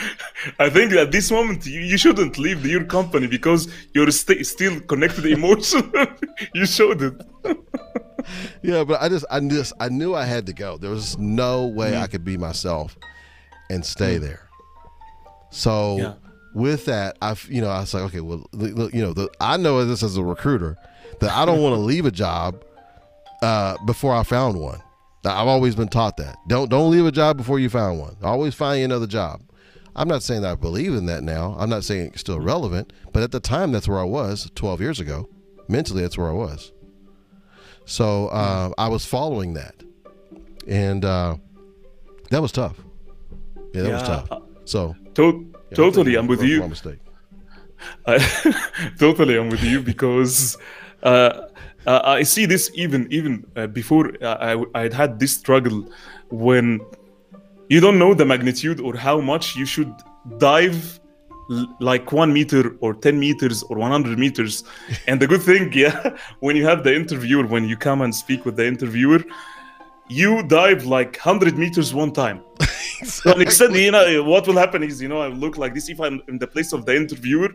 [0.60, 4.80] I think at this moment you, you shouldn't leave your company because you're st- still
[4.82, 6.08] connected emotionally.
[6.54, 7.22] you showed it.
[8.62, 10.78] yeah, but I just I just I knew I had to go.
[10.78, 12.02] There was no way mm.
[12.02, 12.98] I could be myself
[13.70, 14.22] and stay mm.
[14.22, 14.50] there.
[15.50, 16.14] So yeah.
[16.54, 19.84] with that, I you know I was like, okay, well, you know, the, I know
[19.86, 20.78] this as a recruiter
[21.20, 22.64] that I don't want to leave a job
[23.42, 24.82] uh, before I found one.
[25.24, 26.38] I've always been taught that.
[26.48, 28.18] Don't don't leave a job before you found one.
[28.24, 29.42] Always find you another job.
[29.96, 31.56] I'm not saying that I believe in that now.
[31.60, 34.82] I'm not saying it's still relevant, but at the time, that's where I was 12
[34.82, 35.30] years ago.
[35.68, 36.72] Mentally, that's where I was.
[37.86, 39.76] So uh, I was following that,
[40.68, 41.36] and uh,
[42.30, 42.78] that was tough.
[43.74, 44.42] Yeah, that yeah, was tough.
[44.66, 46.66] So to- yeah, totally, I'm with you.
[46.68, 47.00] Mistake.
[48.06, 48.18] I,
[49.00, 50.58] totally, I'm with you because
[51.04, 51.48] uh,
[51.86, 55.90] I see this even even uh, before I I had had this struggle
[56.30, 56.80] when
[57.72, 59.94] you don't know the magnitude or how much you should
[60.38, 61.00] dive
[61.80, 64.64] like one meter or 10 meters or 100 meters
[65.08, 68.46] and the good thing yeah when you have the interviewer when you come and speak
[68.46, 69.22] with the interviewer
[70.10, 72.44] you dive like 100 meters one time
[73.24, 75.90] to an extent, you know, what will happen is, you know, I look like this.
[75.90, 77.50] If I'm in the place of the interviewer,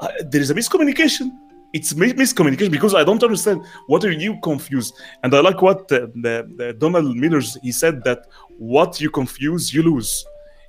[0.00, 1.30] uh, there is a miscommunication.
[1.72, 3.64] It's mi- miscommunication because I don't understand.
[3.86, 4.94] What are you confused?
[5.22, 8.26] And I like what uh, the, the Donald Millers he said that
[8.58, 10.24] what you confuse, you lose.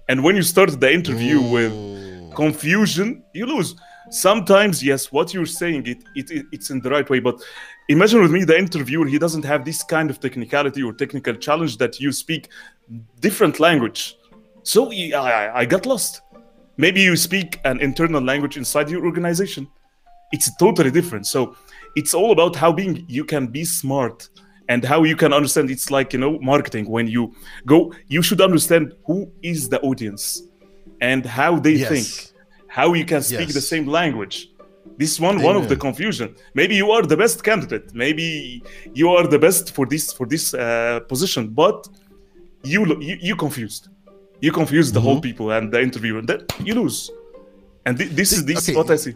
[0.09, 2.35] And when you start the interview with Mm.
[2.35, 3.75] confusion, you lose.
[4.09, 7.41] Sometimes, yes, what you're saying it, it, it it's in the right way, but
[7.89, 11.77] imagine with me the interviewer he doesn't have this kind of technicality or technical challenge
[11.77, 12.49] that you speak
[13.19, 14.17] different language.
[14.63, 16.21] So I- I got lost.
[16.77, 19.67] Maybe you speak an internal language inside your organization.
[20.31, 21.25] It's totally different.
[21.27, 21.55] So
[21.95, 24.29] it's all about how being you can be smart
[24.69, 25.69] and how you can understand.
[25.69, 26.85] It's like you know marketing.
[26.89, 27.33] When you
[27.65, 30.41] go, you should understand who is the audience
[31.01, 31.89] and how they Yes.
[31.91, 32.07] think,
[32.67, 34.47] how you can speak the same language.
[34.97, 36.35] This one, one of the confusion.
[36.53, 37.93] Maybe you are the best candidate.
[37.93, 38.61] Maybe
[38.93, 41.87] you are the best for this for this uh, position, but
[42.63, 43.89] you you, you confused.
[44.45, 45.29] You confuse the whole Mm-hmm.
[45.29, 47.09] people and the interviewer, and then you lose.
[47.85, 48.75] And thi- this is this okay.
[48.77, 49.15] what I see.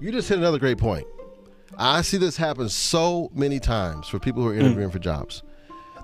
[0.00, 1.06] You just hit another great point.
[1.78, 4.60] I see this happen so many times for people who are Mm.
[4.60, 5.42] interviewing for jobs.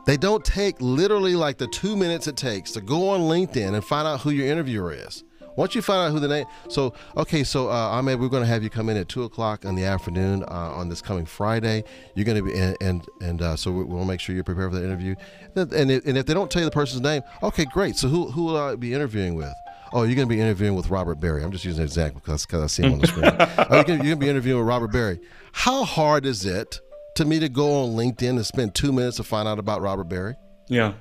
[0.06, 3.84] They don't take literally like the two minutes it takes to go on LinkedIn and
[3.84, 5.22] find out who your interviewer is.
[5.54, 8.48] Once you find out who the name, so okay, so uh, Ahmed, we're going to
[8.48, 11.84] have you come in at two o'clock in the afternoon uh, on this coming Friday.
[12.14, 14.72] You're going to be, and and, and uh, so we- we'll make sure you're prepared
[14.72, 15.14] for the interview.
[15.54, 17.96] And if, and if they don't tell you the person's name, okay, great.
[17.96, 19.52] So who who will I be interviewing with?
[19.92, 21.42] Oh, you're going to be interviewing with Robert Barry.
[21.42, 23.24] I'm just using an example because I see him on the screen.
[23.40, 25.20] oh, you're going to be interviewing with Robert Barry.
[25.52, 26.80] How hard is it
[27.16, 30.04] to me to go on LinkedIn and spend two minutes to find out about Robert
[30.08, 30.34] Barry?
[30.68, 30.94] Yeah.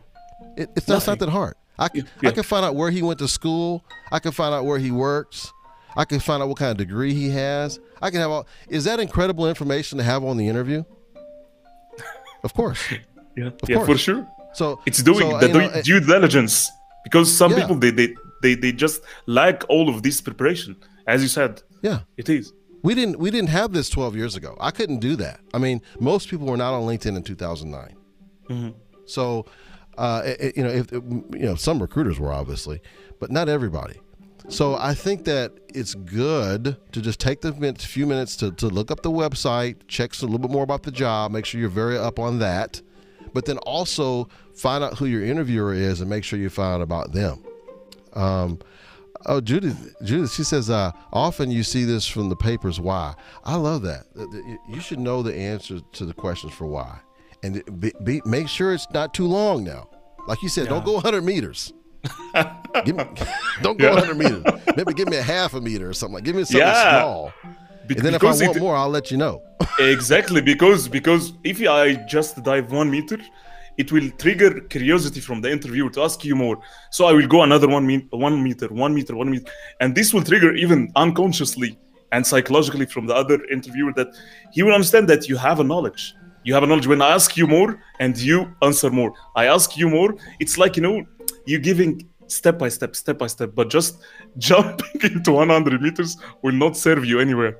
[0.57, 1.55] It, it's that's not that hard.
[1.79, 2.29] I can, Yeah.
[2.29, 3.83] I can find out where he went to school.
[4.11, 5.51] I can find out where he works.
[5.95, 7.79] I can find out what kind of degree he has.
[8.01, 8.47] I can have all.
[8.69, 10.83] Is that incredible information to have on the interview?
[12.43, 12.81] Of course.
[13.37, 14.27] Yeah, yeah, for sure.
[14.53, 16.69] So It's doing so, the know, due, due diligence
[17.05, 17.61] because some Yeah.
[17.61, 20.75] people they, they they they just lack all of this preparation.
[21.07, 21.99] As you said, yeah.
[22.17, 22.53] it is.
[22.83, 24.57] We didn't we didn't have this 12 years ago.
[24.59, 25.39] I couldn't do that.
[25.53, 27.95] I mean, most people were not on LinkedIn in 2009.
[29.05, 29.45] So,
[29.97, 32.81] uh, it- you know, if you know, some recruiters were obviously,
[33.19, 33.99] but not everybody.
[34.49, 38.91] So I think that it's good to just take the few minutes to, to look
[38.91, 41.97] up the website, check a little bit more about the job, make sure you're very
[41.97, 42.81] up on that,
[43.33, 46.81] but then also find out who your interviewer is and make sure you find out
[46.81, 47.43] about them.
[48.13, 48.59] Um,
[49.25, 52.79] oh, Judith, Judith, she says, uh, often you see this from the papers.
[52.79, 53.13] Why?
[53.43, 54.13] I love that.
[54.15, 56.99] That you- should know the answer to the questions for why,
[57.43, 59.63] and be, be, make sure it's not too long.
[59.63, 59.89] Now,
[60.27, 61.71] like you said, don't go 100 meters.
[62.85, 63.03] give me,
[63.61, 63.95] don't go Yeah.
[63.95, 64.43] 100 meters.
[64.75, 66.15] Maybe give me a half a meter or something.
[66.15, 66.99] Like, give me something Yeah.
[67.01, 67.31] small.
[67.87, 69.41] Be- And then if I want it- more, I'll let you know.
[69.79, 73.19] exactly because because if I just dive one meter,
[73.81, 76.57] it will trigger curiosity from the interviewer to ask you more.
[76.95, 80.13] So I will go another one me- one meter, one meter, one meter, and this
[80.13, 81.71] will trigger even unconsciously
[82.13, 84.09] and psychologically from the other interviewer that
[84.53, 86.03] he will understand that you have a knowledge.
[86.47, 86.87] You have a knowledge.
[86.93, 87.69] When I ask you more
[88.03, 90.09] and you answer more, I ask you more.
[90.43, 90.97] It's like you know,
[91.49, 91.91] you're giving
[92.39, 93.91] step by step, step by step, but just
[94.47, 97.53] jumping into 100 meters will not serve you anywhere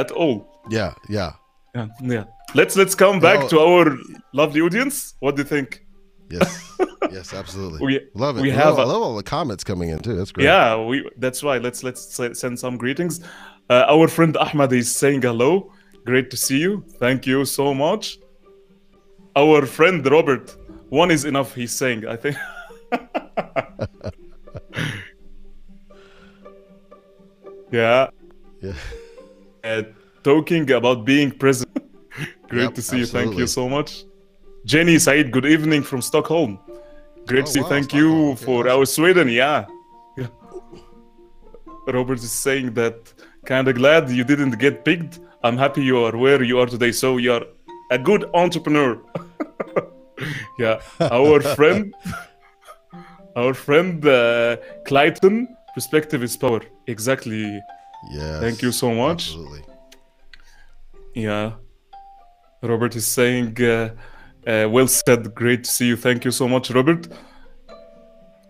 [0.00, 0.36] at all.
[0.78, 1.32] Yeah, yeah.
[1.76, 2.24] Yeah, yeah.
[2.54, 3.98] Let's let's come back to our
[4.32, 5.14] lovely audience.
[5.20, 5.84] What do you think?
[6.30, 6.72] Yes,
[7.10, 7.84] yes, absolutely.
[7.84, 8.42] We- love it.
[8.42, 10.16] we I have love, I love all the comments coming in too.
[10.16, 10.44] That's great.
[10.44, 11.06] Yeah, we.
[11.18, 11.58] That's why.
[11.58, 13.20] Let's let's send some greetings.
[13.68, 15.70] Uh, our friend Ahmad is saying hello.
[16.06, 16.82] Great to see you.
[16.98, 18.18] Thank you so much.
[19.34, 20.56] Our friend Robert,
[20.88, 21.54] one is enough.
[21.54, 22.06] He's saying.
[22.06, 22.36] I think.
[27.70, 28.08] yeah.
[28.62, 28.72] Yeah.
[29.62, 29.82] Uh,
[30.30, 31.70] talking about being present.
[32.50, 33.06] Great Yep, to see you.
[33.18, 33.90] Thank you so much.
[34.72, 36.52] Jenny Said, good evening from Stockholm.
[37.30, 37.64] Great Oh, to see you.
[37.64, 38.28] wow, Thank Stockholm.
[38.30, 39.28] you for our Sweden.
[39.28, 39.66] Yeah.
[40.20, 40.26] yeah.
[41.96, 42.96] Robert is saying that
[43.52, 45.20] kind of glad you didn't get picked.
[45.44, 46.92] I'm happy you are where you are today.
[47.02, 47.44] So you're
[47.92, 48.92] a good entrepreneur.
[50.58, 50.80] yeah.
[51.18, 51.94] Our friend,
[53.36, 54.56] our friend uh,
[54.88, 55.34] Clayton,
[55.74, 56.62] perspective is power.
[56.88, 57.42] Exactly.
[58.10, 58.40] Yeah.
[58.40, 59.22] Thank you so much.
[59.28, 59.62] Absolutely.
[61.16, 61.52] Yeah.
[62.62, 63.94] Robert is saying, uh,
[64.46, 65.34] uh, well said.
[65.34, 65.96] Great to see you.
[65.96, 67.08] Thank you so much, Robert.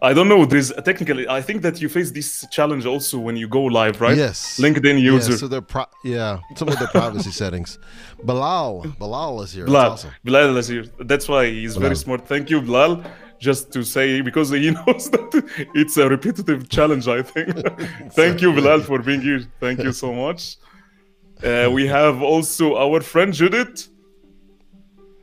[0.02, 0.44] I don't know.
[0.44, 4.16] There's technically, I think that you face this challenge also when you go live, right?
[4.16, 4.58] Yes.
[4.60, 7.78] LinkedIn Yeah, so they're pro- yeah, some of the privacy settings.
[8.24, 9.64] Bilal, Bilal is here.
[9.64, 9.92] Bilal.
[9.92, 10.10] awesome.
[10.24, 10.84] Bilal is here.
[10.98, 12.26] That's why he's very smart.
[12.28, 13.02] Thank you, Bilal.
[13.38, 17.54] Just to say, because he knows that it's a repetitive challenge, I think.
[18.12, 19.42] Thank you, Bilal, for being here.
[19.60, 20.56] Thank you so much.
[21.42, 23.88] Uh, we have also our friend Judith.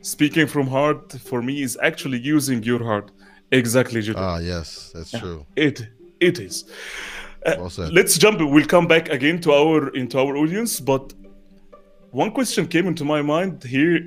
[0.02, 3.12] Speaking from heart, for me, is actually using your heart.
[3.52, 4.22] Exactly, Judith.
[4.22, 5.46] Ah, yes, that's true.
[5.56, 5.88] It
[6.20, 6.66] it is.
[7.46, 8.40] Uh, Well let's jump.
[8.40, 11.14] We'll come back again to our into our audience, but
[12.12, 14.00] one question came into my mind here.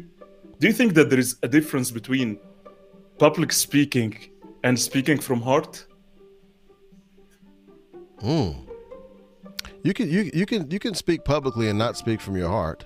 [0.59, 2.39] Do you think that there is a difference between
[3.19, 4.15] public speaking
[4.65, 5.87] and speaking from heart?
[9.87, 12.85] You can you you can you can speak publicly and not speak from your heart.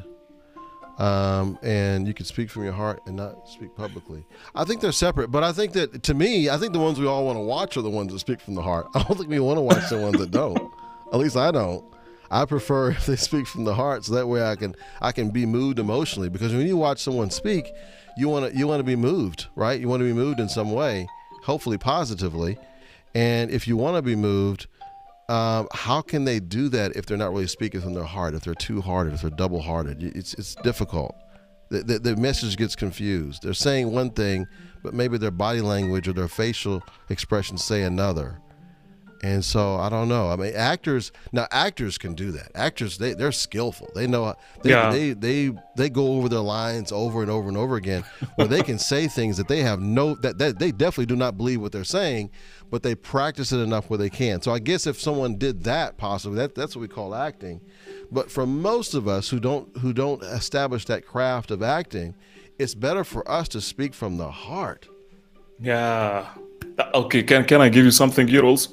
[0.99, 4.27] Um, and you can speak from your heart and not speak publicly.
[4.55, 7.07] I think they're separate, but I think that to me, I think the ones we
[7.07, 8.87] all want to watch are the ones that speak from the heart.
[8.95, 10.61] I don't think we want to watch the ones that don't.
[11.11, 11.83] At least I don't.
[12.31, 15.31] I prefer if they speak from the heart, so that way I can I can
[15.31, 16.29] be moved emotionally.
[16.29, 17.73] Because when you watch someone speak,
[18.19, 19.81] you want to you want to be moved, right?
[19.81, 21.09] You want to be moved in some way,
[21.45, 22.59] hopefully positively.
[23.15, 24.67] And if you want to be moved,
[25.31, 28.35] um, how can they do that if they're not really speaking from their heart?
[28.35, 31.15] If they're too hearted, if they're double hearted, it's it's difficult.
[31.71, 33.43] The, the, the message gets confused.
[33.45, 34.47] They're saying one thing,
[34.83, 38.41] but maybe their body language or their facial expressions say another.
[39.23, 40.31] And so I don't know.
[40.31, 42.51] I mean, actors now actors can do that.
[42.55, 43.91] Actors they they're skillful.
[43.95, 44.91] They know they Yeah.
[44.91, 48.03] they, they they go over their lines over and over and over again,
[48.37, 51.37] where they can say things that they have no that, that they definitely do not
[51.37, 52.31] believe what they're saying,
[52.71, 54.41] but they practice it enough where they can.
[54.41, 57.61] So I guess if someone did that, possibly that that's what we call acting.
[58.11, 62.15] But for most of us who don't who don't establish that craft of acting,
[62.59, 64.89] it's better for us to speak from the heart.
[65.59, 66.29] Yeah.
[66.95, 67.23] Okay.
[67.25, 68.71] Can can I give you something here also?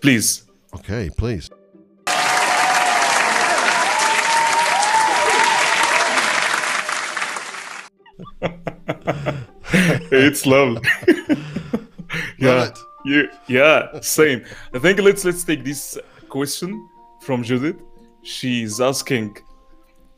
[0.00, 0.44] Please.
[0.74, 1.50] Okay, please.
[10.10, 10.82] it's lovely.
[12.38, 14.44] yeah, Love yeah, yeah, same.
[14.74, 16.88] I think let's let's take this question
[17.20, 17.76] from Judith.
[18.22, 19.36] She's asking,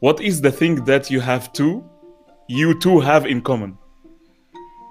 [0.01, 1.85] "What is the thing that you have two,
[2.49, 3.79] you two have in common?"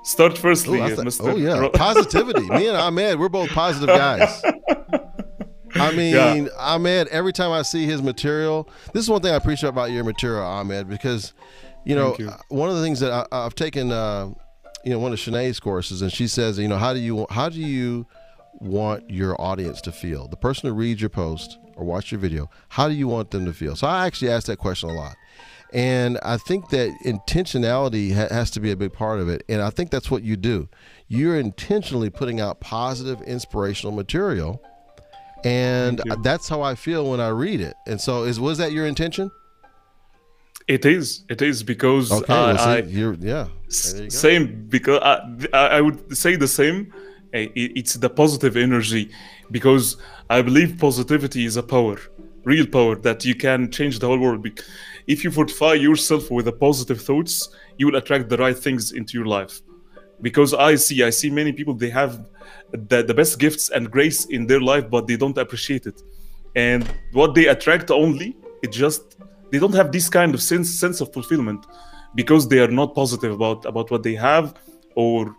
[0.04, 1.32] Start firstly, Oh, uh, Mr.
[1.32, 2.48] oh yeah, Ro- positivity.
[2.50, 4.42] Me and Ahmed, we're both positive guys.
[5.76, 6.48] I mean, Yeah.
[6.60, 7.08] Ahmed.
[7.08, 10.44] Every time I see his material, this is one thing I appreciate about your material,
[10.44, 11.34] Ahmed, because
[11.86, 12.28] you know you.
[12.30, 14.32] uh, one of the things that I, I've taken, uh,
[14.84, 17.50] you know, one of Shanae's courses, and she says, you know, how do you how
[17.50, 18.06] do you
[18.60, 20.28] want your audience to feel?
[20.28, 23.46] The person who reads your post or watch your video, how do you want them
[23.46, 23.76] to feel?
[23.76, 25.16] So I actually ask that question a lot.
[25.74, 29.44] And I think that intentionality ha- has to be a big part of it.
[29.50, 30.70] And I think that's what you do.
[31.08, 34.62] You're intentionally putting out positive, inspirational material.
[35.44, 37.74] And that's how I feel when I read it.
[37.88, 39.32] And so, is was that your intention?
[40.68, 41.26] It is.
[41.30, 43.48] It is because Okay, I, well, I, you're yeah.
[43.68, 44.16] S- There you go.
[44.16, 45.00] Same, because
[45.54, 46.94] I, I would say the same.
[47.36, 49.10] It's the positive energy,
[49.50, 49.98] because
[50.30, 51.98] I believe positivity is a power,
[52.44, 54.48] real power that you can change the whole world.
[55.08, 57.50] If you fortify yourself with the positive thoughts,
[57.80, 59.62] you will attract the right things into your life.
[60.22, 62.30] Because I see, I see many people they have
[62.72, 66.04] the, the best gifts and grace in their life, but they don't appreciate it.
[66.56, 69.18] And what they attract only, it just
[69.54, 71.68] they don't have this kind of sense sense of fulfillment
[72.16, 74.56] because they are not positive about about what they have
[74.96, 75.36] or,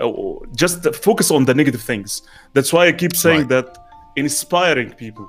[0.00, 2.22] or just focus on the negative things.
[2.54, 3.56] That's why i keep saying Right.
[3.56, 3.68] that
[4.16, 5.26] inspiring people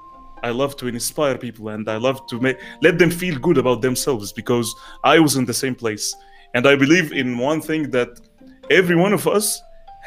[0.48, 3.82] i love to inspire people and i love to make let them feel good about
[3.88, 4.68] themselves because
[5.14, 6.06] i was in the same place.
[6.56, 8.12] And i believe in one thing that
[8.80, 9.62] every one of us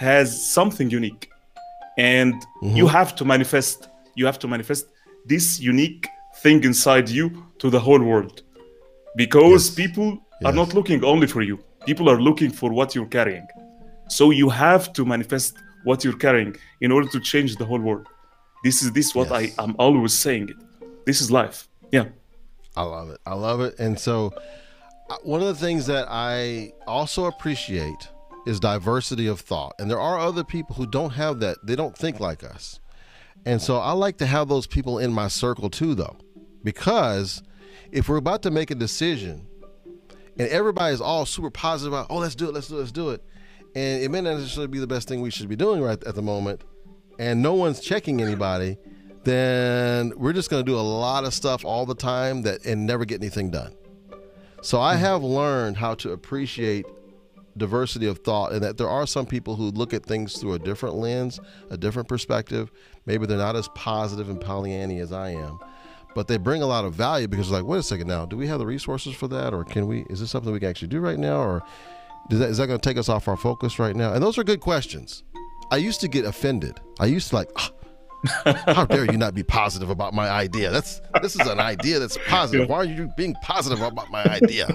[0.07, 0.26] has
[0.59, 1.24] something unique
[1.98, 2.98] and you mm-hmm.
[2.98, 3.79] have to manifest
[4.18, 4.85] you have to manifest
[5.33, 6.07] this unique
[6.42, 7.25] thing inside you
[7.59, 8.42] to the whole world
[9.16, 9.75] because Yes.
[9.83, 10.09] people
[10.40, 10.44] Yes.
[10.49, 13.46] are not looking only for you people are looking for what you're carrying
[14.09, 18.07] so you have to manifest what you're carrying in order to change the whole world
[18.64, 19.55] this is this what Yes.
[19.59, 20.57] i i'm always saying it
[21.09, 21.59] this is life
[21.92, 22.07] yeah
[22.79, 23.18] I love it.
[23.25, 23.72] I love it.
[23.79, 24.35] And so,
[25.09, 28.03] uh, one of the things that I also appreciate
[28.46, 29.72] is diversity of thought.
[29.79, 32.81] And there are other people who don't have that, they don't think like us.
[33.46, 36.18] And so, I like to have those people in my circle too, though,
[36.66, 37.44] because
[37.92, 39.46] if we're about to make a decision
[40.37, 43.11] and everybody's all super positive about, oh, let's do it, let's do it, let's do
[43.11, 43.22] it.
[43.76, 46.16] And it may not necessarily be the best thing we should be doing right at
[46.16, 46.64] the moment,
[47.20, 48.78] and no one's checking anybody,
[49.22, 52.84] then we're just going to do a lot of stuff all the time that and
[52.84, 53.72] never get anything done.
[54.61, 55.03] So I hmm.
[55.03, 56.84] have learned how to appreciate
[57.57, 60.59] diversity of thought and that there are some people who look at things through a
[60.59, 61.40] different lens,
[61.70, 62.70] a different perspective.
[63.07, 65.59] Maybe they're not as positive and Pollyanny as I am,
[66.16, 68.46] but they bring a lot of value because like, wait a second now, do we
[68.46, 69.52] have the resources for that?
[69.52, 71.42] Or can we, is this something we can actually do right now?
[71.42, 71.62] Or
[72.30, 74.14] is that, that going to take us off our focus right now?
[74.14, 75.24] And those are good questions.
[75.70, 76.80] I used to get offended.
[76.98, 77.70] I used to like, "Ah,
[78.66, 80.70] how dare you not be positive about my idea?
[80.70, 82.66] That's this is an idea that's positive.
[82.70, 84.68] Why are you being positive about my idea?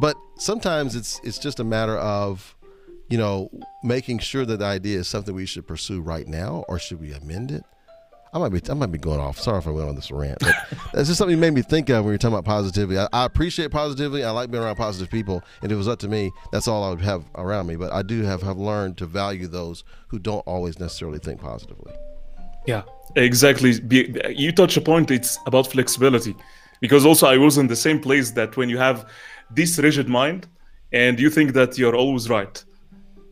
[0.00, 2.56] But sometimes it's it's just a matter of
[3.08, 3.50] you know,
[3.82, 7.12] making sure that the idea is something we should pursue right now, or should we
[7.12, 7.64] amend it?
[8.32, 9.38] I might be I might be going off.
[9.38, 10.54] Sorry if I went on this rant, but
[10.92, 12.98] that's just something you made me think of when you're talking about positivity.
[12.98, 14.24] I, I appreciate positivity.
[14.24, 16.84] I like being around positive people, and if it was up to me, that's all
[16.84, 17.76] I would have around me.
[17.76, 21.92] But I do have have learned to value those who don't always necessarily think positively.
[22.66, 22.82] Yeah,
[23.16, 23.80] exactly.
[23.80, 25.10] Be, you touch a point.
[25.10, 26.36] It's about flexibility,
[26.80, 29.08] because also I was in the same place that when you have
[29.50, 30.46] this rigid mind
[30.92, 32.62] and you think that you're always right,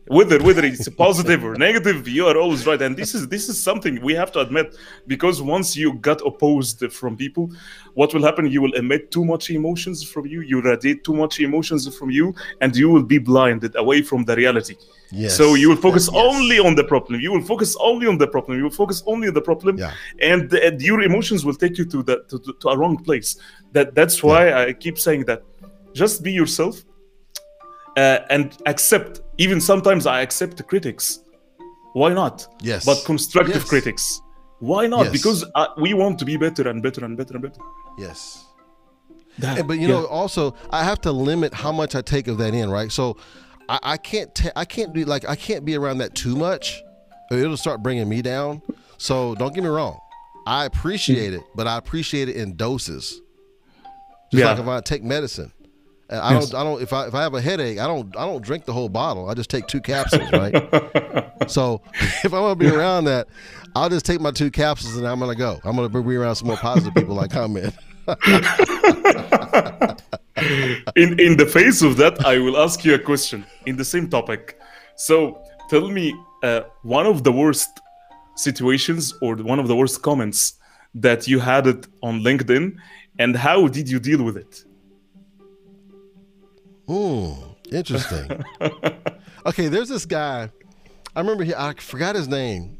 [0.07, 2.81] whether whether it's positive or negative you are always right.
[2.81, 4.75] And this is this is something we have to admit
[5.07, 7.51] because once you got opposed from people
[7.93, 8.45] what will happen?
[8.47, 12.33] You will emit too much emotions from you you radiate too much emotions from you
[12.61, 14.75] and you will be blinded away from the reality.
[15.11, 15.37] Yes.
[15.37, 16.21] so you will focus Yes.
[16.29, 17.19] only on the problem.
[17.21, 18.57] You will focus only on the problem.
[18.57, 19.93] You will focus only on the problem Yeah.
[20.21, 23.29] and, and your emotions will take you to the to, to, to a wrong place.
[23.73, 25.41] That that's why i keep saying that.
[25.93, 26.75] Just be yourself
[27.97, 31.19] uh, and accept even sometimes i accept the critics
[31.93, 32.85] why not Yes.
[32.85, 33.69] but constructive Yes.
[33.69, 34.21] critics
[34.59, 35.11] why not Yes.
[35.11, 37.61] because uh, we want to be better and better and better and better
[37.97, 38.43] Yes.
[39.39, 39.93] That- And- but you yeah.
[39.95, 42.91] know, also I have to limit how much I take of that in, right?
[42.91, 43.17] So
[43.69, 46.81] I, I can't ta- I can't be like I can't be around that too much,
[47.31, 48.61] it'll start bringing me down.
[48.97, 49.99] So don't get me wrong,
[50.47, 53.21] I appreciate it, but I appreciate it in doses.
[54.31, 54.49] Just Yeah.
[54.51, 55.51] like if I take medicine,
[56.09, 56.49] and I Yes.
[56.49, 58.65] don't I don't if I if I have a headache, I don't I don't drink
[58.65, 59.29] the whole bottle.
[59.29, 60.53] I just take two capsules, right?
[61.47, 61.81] so
[62.23, 63.27] if I want to be around that,
[63.75, 65.59] I'll just take my two capsules and I'm gonna go.
[65.63, 67.73] I'm gonna be around some more positive people like comment.
[70.95, 74.07] in in the face of that i will ask you a question in the same
[74.09, 74.57] topic
[74.95, 77.69] so tell me uh, one of the worst
[78.35, 80.53] situations or one of the worst comments
[80.93, 82.75] that you had it on linkedin
[83.19, 84.63] and how did you deal with it
[86.87, 87.33] Hmm,
[87.71, 88.43] interesting.
[89.45, 90.49] okay, there's this guy.
[91.15, 92.77] I remember he, I forgot his name.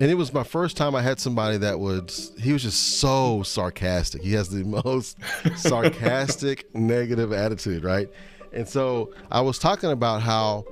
[0.00, 3.42] And it was my first time I had somebody that was he was just so
[3.42, 4.22] sarcastic.
[4.22, 5.18] He has the most
[5.56, 8.08] sarcastic negative attitude, right?
[8.52, 10.64] And so I was talking about how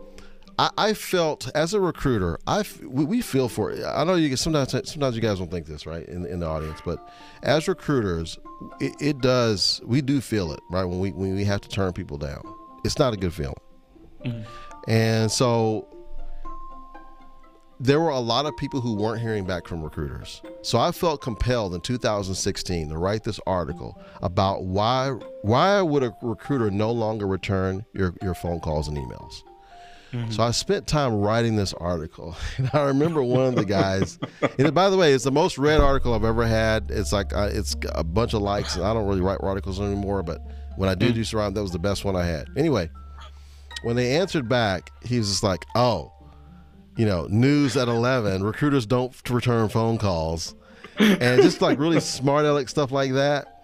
[0.59, 3.85] I, I felt as a recruiter, I we, we feel for it.
[3.85, 6.81] I know you sometimes sometimes you guys don't think this, right, in, in the audience,
[6.85, 6.99] but
[7.43, 8.39] as recruiters,
[8.81, 11.93] it, it does we do feel it, right, when we when we have to turn
[11.93, 12.43] people down.
[12.85, 13.55] It's not a good feeling.
[14.25, 14.91] Mm-hmm.
[14.91, 15.87] And so
[17.81, 20.43] there were a lot of people who weren't hearing back from recruiters.
[20.63, 25.11] So I felt compelled in 2016 to write this article about why
[25.43, 29.43] why would a recruiter no longer return your, your phone calls and emails.
[30.31, 34.19] So I spent time writing this article, and I remember one of the guys.
[34.59, 36.91] and by the way, it's the most read article I've ever had.
[36.91, 40.23] It's like uh, it's a bunch of likes, I don't really write articles anymore.
[40.23, 40.41] But
[40.77, 42.49] when I do do surround, that was the best one I had.
[42.57, 42.89] Anyway,
[43.83, 46.13] when they answered back, he was just like, "Oh,
[46.99, 50.55] you know, news at 11, recruiters don't return phone calls.
[50.99, 53.58] And just like really smart aleck stuff like that.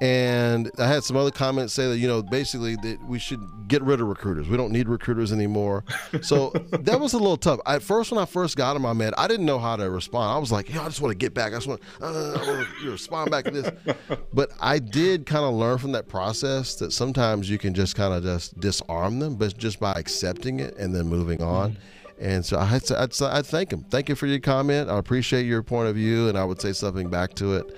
[0.00, 3.82] And I had some other comments say that, you know, basically that we should get
[3.82, 4.48] rid of recruiters.
[4.48, 5.84] We don't need recruiters anymore.
[6.22, 7.60] So that was a little tough.
[7.66, 10.32] At first, when I first got him, I met, I didn't know how to respond.
[10.34, 11.52] I was like, yo, I just want to get back.
[11.52, 13.96] I just want, uh, I to respond back to this.
[14.32, 18.12] But I did kind of learn from that process that sometimes you can just kind
[18.14, 21.76] of just disarm them, but just by accepting it and then moving on.
[22.20, 23.84] And so say- I'd, I'd thank him.
[23.84, 24.90] Thank you for your comment.
[24.90, 27.74] I appreciate your point of view, and I would say something back to it.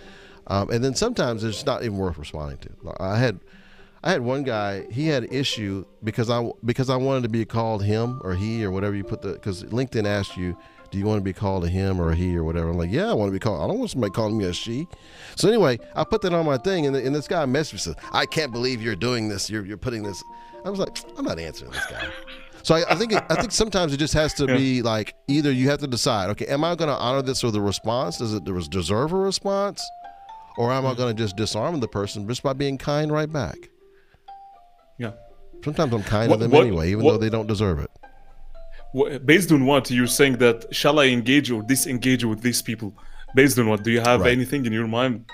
[0.46, 2.94] Um, and then sometimes it's not even worth responding to.
[3.00, 3.40] I had,
[4.02, 4.84] I had one guy.
[4.90, 8.64] He had an issue because I because I wanted to be called him or he
[8.64, 10.56] or whatever you put the because LinkedIn asked you,
[10.90, 12.68] do you want to be called a him or a he or whatever?
[12.68, 13.62] I'm like, yeah, I want to be called.
[13.62, 14.86] I don't want somebody calling me a she.
[15.36, 17.96] So anyway, I put that on my thing, and, and this guy messaged me says,
[18.12, 19.48] I can't believe you're doing this.
[19.48, 20.22] You're you're putting this.
[20.64, 22.08] I was like, I'm not answering this guy.
[22.62, 25.50] So I, I think it, I think sometimes it just has to be like either
[25.50, 28.18] you have to decide, okay, am I going to honor this with a response?
[28.18, 29.82] Does it deserve a response,
[30.58, 33.56] or am I going to just disarm the person just by being kind right back?
[34.98, 35.12] yeah
[35.64, 37.90] Sometimes I'm kind What- to them what- anyway, even what- though they don't deserve it.
[39.24, 42.92] Based on what you're saying that shall i engage or disengage with these people
[43.34, 44.32] based on what do you have Right.
[44.32, 45.24] anything in your mind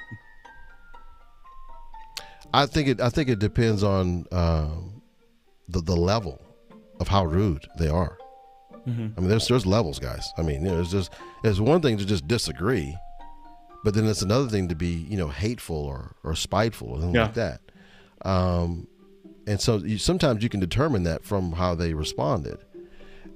[2.54, 3.00] I think it.
[3.00, 5.02] I think it depends on um,
[5.68, 6.40] the the level
[7.00, 8.16] of how rude they are.
[8.86, 10.32] I mean, there's there's levels, guys.
[10.38, 11.12] I mean, you know, it's just
[11.44, 12.96] it's one thing to just disagree,
[13.84, 17.22] but then it's another thing to be you know hateful or or spiteful and Yeah.
[17.24, 17.60] like that.
[18.22, 18.86] Um,
[19.46, 22.58] and so you, sometimes you can determine that from how they responded.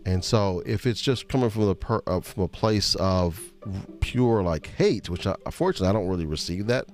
[0.05, 3.53] And so if it's just coming from the per, uh, from a place of
[4.01, 6.87] pure like hate, which I, unfortunately I don't really receive that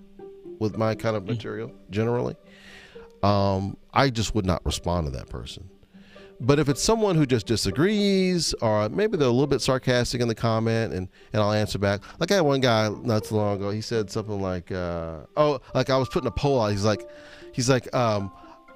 [0.59, 2.37] with my kind of material generally,
[3.23, 5.69] um, I just would not respond to that person.
[6.41, 10.29] But if it's someone who just disagrees, or maybe they're a little bit sarcastic in
[10.29, 12.01] the comment, and, and I'll answer back.
[12.21, 13.71] Like I had one guy not too long ago.
[13.71, 17.09] He said something like, uh, "Oh, like I was putting a poll out." He's like,
[17.53, 18.31] he's like, um,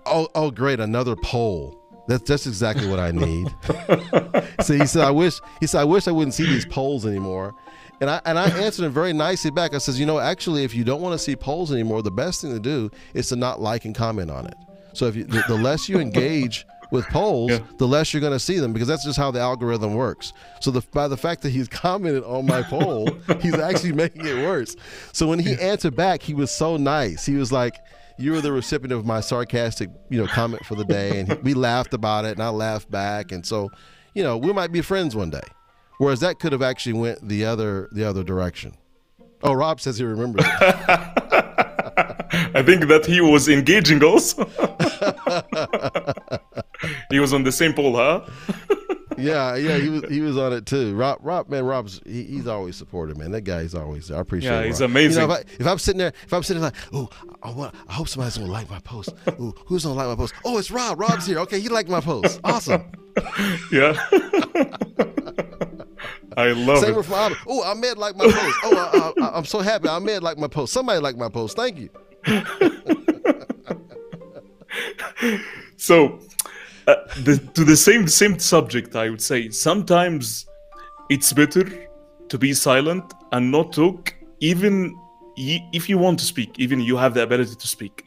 [0.06, 3.46] "Oh, oh, great, another poll." That's that's exactly what I need.
[4.64, 7.54] so he said, "I wish." He said, "I wish I wouldn't see these polls anymore."
[8.00, 9.72] And I and I answered him very nicely back.
[9.72, 12.42] I says, "You know, actually, if you don't want to see polls anymore, the best
[12.42, 14.54] thing to do is to not like and comment on it.
[14.94, 17.60] So if you, the, the less you engage." With polls, yeah.
[17.78, 20.32] the less you're going to see them because that's just how the algorithm works.
[20.60, 23.08] So the, by the fact that he's commented on my poll,
[23.40, 24.76] he's actually making it worse.
[25.12, 27.24] So when he answered back, he was so nice.
[27.26, 27.76] He was like,
[28.18, 31.38] "You were the recipient of my sarcastic, you know, comment for the day," and he,
[31.38, 33.70] we laughed about it, and I laughed back, and so,
[34.14, 35.40] you know, we might be friends one day.
[35.98, 38.76] Whereas that could have actually went the other the other direction.
[39.42, 40.44] Oh, Rob says he remembers.
[42.54, 44.44] I think that he was engaging also.
[47.12, 48.26] he was on the same poll, huh?
[49.18, 50.94] yeah, yeah, he was he was on it too.
[50.94, 53.32] Rob, Rob, man, Rob's he, he's always supportive, man.
[53.32, 54.10] That guy's always.
[54.10, 54.50] I appreciate.
[54.50, 54.66] Yeah, Rob.
[54.66, 55.22] he's amazing.
[55.22, 57.08] You know, if, I, am sitting there, if I'm sitting there like, oh,
[57.42, 59.10] I, want, I hope somebody's gonna like my post.
[59.40, 60.34] Ooh, who's gonna like my post?
[60.44, 60.98] Oh, it's Rob.
[60.98, 61.38] Rob's here.
[61.40, 62.40] Okay, he liked my post.
[62.44, 62.84] Awesome.
[63.72, 63.94] yeah.
[66.36, 67.06] I love Same it.
[67.46, 68.56] Oh, Ahmed like my post.
[68.64, 69.88] Oh, I, am so happy.
[69.88, 70.72] Ahmed like my post.
[70.72, 71.56] Somebody like my post.
[71.56, 71.90] Thank you.
[75.76, 76.20] so,
[76.86, 79.50] uh, the, to the same same subject, I would say.
[79.50, 80.46] Sometimes
[81.08, 81.64] it's better
[82.28, 84.96] to be silent and not talk, even
[85.36, 88.04] if you want to speak, even you have the ability to speak.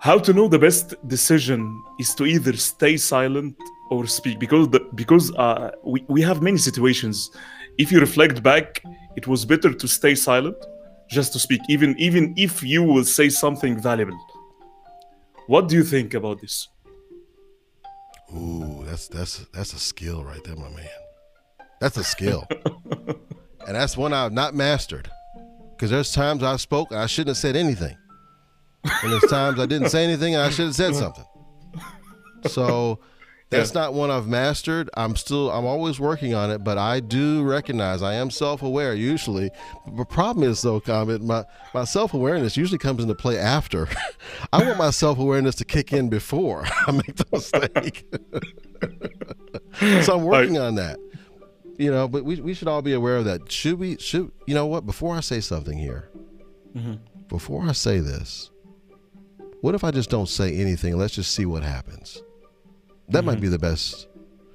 [0.00, 3.56] How to know the best decision is to either stay silent
[3.90, 7.30] or speak because the, because uh, we, we have many situations.
[7.78, 8.82] If you reflect back
[9.16, 10.56] it was better to stay silent
[11.08, 14.18] just to speak even even if you will say something valuable.
[15.46, 16.68] What do you think about this
[18.34, 20.88] ooh that's that's that's a skill right there my man.
[21.80, 22.46] That's a skill.
[23.66, 25.10] And that's one i've not mastered.
[25.76, 27.96] Because there's times i spoke and i shouldn't have said anything.
[28.84, 31.24] And there's times i didn't say anything and i should have said something.
[32.48, 33.00] So
[33.50, 33.80] that's yeah.
[33.80, 34.88] not one I've mastered.
[34.94, 39.50] I'm still I'm always working on it, but I do recognize I am self-aware usually.
[39.96, 41.44] The problem is though, comment my
[41.74, 43.88] my self-awareness usually comes into play after.
[44.52, 48.06] I want my self-awareness to kick in before I make the mistake.
[50.04, 51.00] so I'm working on that.
[51.76, 53.50] You know, but we we should all be aware of that.
[53.50, 54.86] Should we should you know what?
[54.86, 56.08] Before I say something here,
[56.76, 56.94] mm-hmm.
[57.26, 58.52] before I say this,
[59.60, 60.96] what if I just don't say anything?
[60.96, 62.22] Let's just see what happens.
[63.10, 63.26] That mm-hmm.
[63.26, 64.08] might be the best.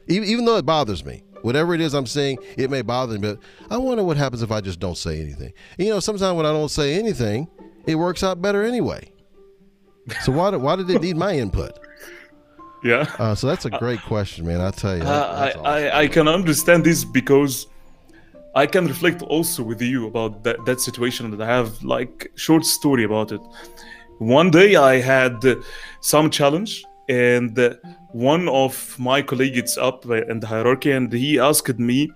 [0.08, 3.20] Even, even though it bothers me, whatever it is I'm saying, it may bother me.
[3.20, 3.39] But
[3.70, 5.53] I wonder what happens if I just don't say anything.
[5.78, 7.47] And, you know, sometimes when I don't say anything,
[7.86, 9.12] it works out better anyway.
[10.24, 11.80] So why did why did it need my input?
[12.84, 13.12] Yeah.
[13.18, 14.62] Uh, so that's a great question, man.
[14.62, 15.01] I tell you.
[15.01, 15.66] Uh, I, awesome.
[15.66, 17.66] I I can understand this because
[18.53, 22.64] I can reflect also with you about that that situation that I have like short
[22.64, 23.41] story about it.
[24.20, 25.43] One day I had
[26.01, 27.78] some challenge and
[28.12, 32.12] one of my colleagues up in the hierarchy and he asked me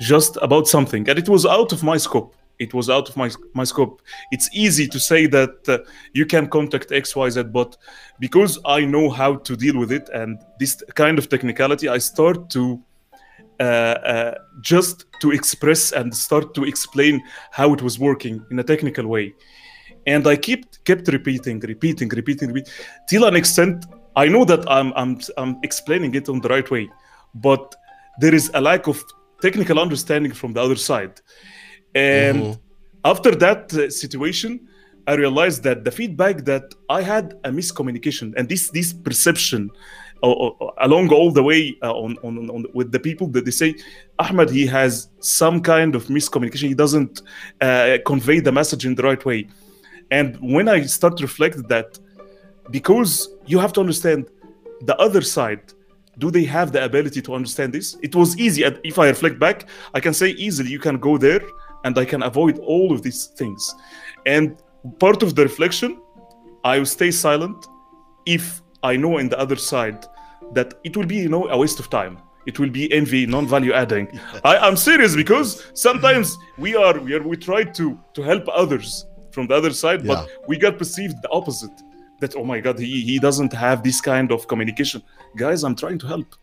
[0.00, 1.08] just about something.
[1.08, 2.34] And it was out of my scope.
[2.58, 4.00] It was out of my my scope.
[4.30, 5.78] It's easy to say that uh,
[6.12, 7.76] you can contact xyz but
[8.20, 12.48] because i know how to deal with it and this kind of technicality i start
[12.50, 12.80] to
[13.60, 17.22] uh, uh, just to express and start to explain
[17.52, 19.32] how it was working in a technical way.
[20.06, 22.74] And i kept kept repeating repeating repeating, repeating
[23.08, 23.86] till an extent
[24.16, 26.88] I know that I'm, I'm, I'm explaining it on the right way,
[27.34, 27.74] but
[28.18, 29.02] there is a lack of
[29.42, 31.20] technical understanding from the other side.
[31.94, 32.60] And mm-hmm.
[33.04, 34.68] after that uh, situation,
[35.06, 39.70] I realized that the feedback that I had a miscommunication and this this perception
[40.22, 43.50] uh, uh, along all the way uh, on, on, on, with the people that they
[43.50, 43.74] say
[44.18, 47.20] Ahmed he has some kind of miscommunication he doesn't
[47.60, 49.46] uh, convey the message in the right way
[50.10, 51.98] and when I start to reflect that
[52.70, 54.28] because you have to understand
[54.82, 55.72] the other side.
[56.18, 57.96] Do they have the ability to understand this?
[58.02, 58.62] It was easy.
[58.62, 61.42] If i reflect back i can say easily you can go there
[61.84, 63.74] and i can avoid all of these things.
[64.26, 64.56] And
[64.98, 66.00] part of the reflection
[66.64, 67.66] i will stay silent
[68.26, 70.06] if i know in the other side
[70.52, 72.18] that it will be you know a waste of time.
[72.46, 74.06] It will be envy non-value adding.
[74.44, 79.06] I, i'm serious because sometimes we are we are we try to to help others
[79.32, 80.12] from the other side yeah.
[80.12, 81.76] but we got perceived the opposite
[82.20, 85.02] that oh my god he, he doesn't have this kind of communication
[85.36, 86.36] guys i'm trying to help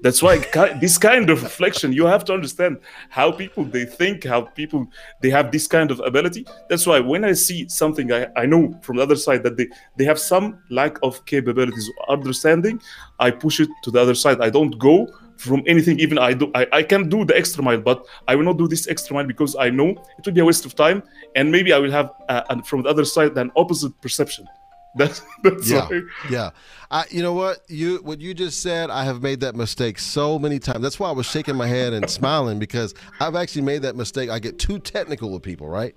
[0.00, 0.38] That's why
[0.80, 4.86] this kind of reflection, you have to understand how people they think, how people
[5.20, 6.46] they have this kind of ability.
[6.68, 9.68] That's why when I see something, I, I know from the other side that they,
[9.96, 12.80] they have some lack of capabilities understanding,
[13.18, 14.40] I push it to the other side.
[14.40, 17.80] I don't go from anything, even I do I, I can do the extra mile,
[17.80, 19.88] but I will not do this extra mile because I know
[20.18, 21.02] it will be a waste of time
[21.34, 24.46] and maybe I will have uh, from the other side an opposite perception.
[24.96, 26.00] That's, that's yeah, why.
[26.30, 26.50] yeah.
[26.90, 28.90] I, you know what you what you just said.
[28.90, 30.80] I have made that mistake so many times.
[30.80, 34.30] That's why I was shaking my head and smiling because I've actually made that mistake.
[34.30, 35.94] I get too technical with people, right?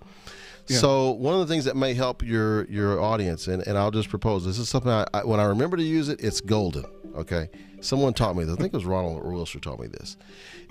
[0.67, 0.77] Yeah.
[0.77, 4.09] So one of the things that may help your your audience, and, and I'll just
[4.09, 6.85] propose this is something I, I, when I remember to use it, it's golden.
[7.15, 8.53] Okay, someone taught me this.
[8.53, 10.17] I think it was Ronald who taught me this.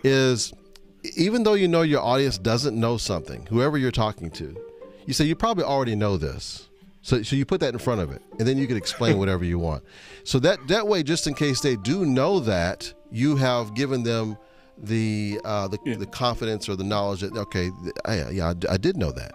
[0.04, 0.52] Is
[1.16, 4.56] even though you know your audience doesn't know something, whoever you're talking to,
[5.06, 6.69] you say you probably already know this
[7.02, 9.44] so, so you put that in front of it, and then you can explain whatever
[9.44, 9.84] you want.
[10.24, 14.36] So that that way, just in case they do know that, you have given them
[14.76, 15.96] the uh, the, yeah.
[15.96, 17.70] the confidence or the knowledge that okay,
[18.04, 19.32] I, yeah, I, I did know that.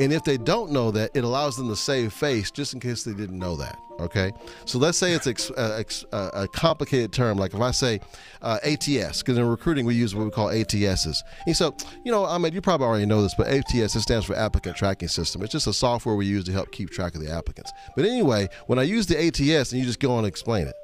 [0.00, 3.02] And if they don't know that, it allows them to save face just in case
[3.02, 3.78] they didn't know that.
[4.00, 4.32] Okay.
[4.64, 7.36] So let's say it's ex, uh, ex, uh, a complicated term.
[7.36, 8.00] Like if I say
[8.42, 11.18] uh, ATS, because in recruiting we use what we call ATSs.
[11.46, 11.74] And so,
[12.04, 14.76] you know, I mean, you probably already know this, but ATS it stands for Applicant
[14.76, 15.42] Tracking System.
[15.42, 17.72] It's just a software we use to help keep track of the applicants.
[17.96, 20.76] But anyway, when I use the ATS, and you just go on and explain it.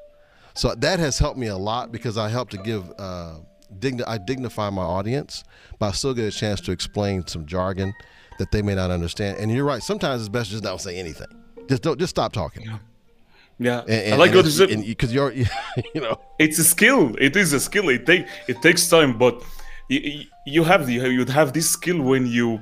[0.54, 2.92] So that has helped me a lot because I help to give.
[2.98, 3.36] Uh,
[4.06, 5.42] I dignify my audience,
[5.80, 7.92] but I still get a chance to explain some jargon
[8.38, 9.38] that they may not understand.
[9.38, 9.82] And you're right.
[9.82, 11.28] Sometimes it's best just not say anything.
[11.68, 11.98] Just don't.
[11.98, 12.62] Just stop talking.
[12.66, 12.78] Yeah.
[13.58, 15.30] Yeah, and, and, I like what you said because you're,
[15.94, 17.14] you know, it's a skill.
[17.20, 17.88] It is a skill.
[17.88, 19.44] It take it takes time, but
[19.88, 22.60] you, you have the you'd have this skill when you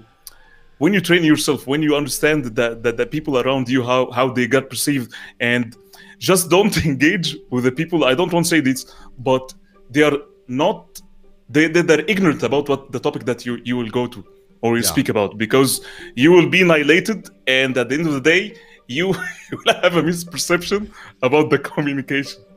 [0.78, 4.30] when you train yourself, when you understand that that the people around you how how
[4.30, 5.76] they got perceived, and
[6.18, 8.04] just don't engage with the people.
[8.04, 8.84] I don't want to say this,
[9.18, 9.54] but
[9.90, 11.00] they are not
[11.48, 14.22] they they're ignorant about what the topic that you you will go to
[14.62, 14.88] or you yeah.
[14.88, 15.84] speak about because
[16.14, 18.54] you will be annihilated and at the end of the day
[18.88, 19.08] you,
[19.52, 20.90] will have a misperception
[21.22, 22.42] about the communication.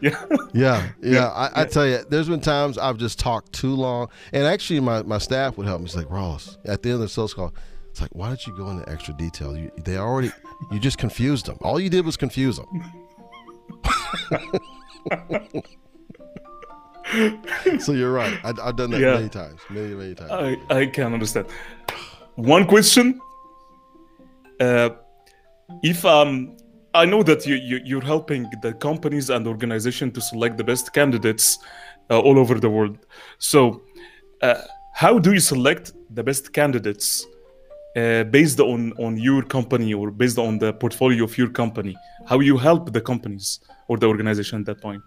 [0.00, 0.24] Yeah.
[0.52, 1.26] Yeah yeah.
[1.26, 5.02] I, I, tell you there's been times i've just talked too long and actually my,
[5.02, 5.86] my staff would help me.
[5.86, 7.52] It's like ross at the end of the sales call
[7.90, 9.56] it's like why did you go into extra detail?
[9.56, 10.30] You, they already
[10.70, 11.58] you just confused them.
[11.62, 12.68] All you did was confuse them
[17.78, 18.38] so you're right.
[18.44, 19.14] I, have done that yeah.
[19.14, 20.30] many times, many many times.
[20.30, 21.46] I I can understand.
[22.34, 23.20] One question.
[24.60, 24.90] Uh,
[25.82, 26.56] if um,
[26.94, 30.92] I know that you, you you're helping the companies and organization to select the best
[30.92, 31.58] candidates
[32.10, 32.98] uh, all over the world.
[33.38, 33.82] So,
[34.42, 34.62] uh,
[34.94, 37.26] how do you select the best candidates
[37.96, 41.96] uh, based on on your company or based on the portfolio of your company?
[42.26, 45.02] How you help the companies or the organization at that point?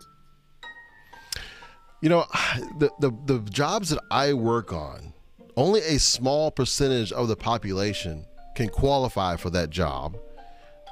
[2.01, 2.25] You know,
[2.77, 5.13] the, the, the jobs that I work on,
[5.55, 8.25] only a small percentage of the population
[8.55, 10.17] can qualify for that job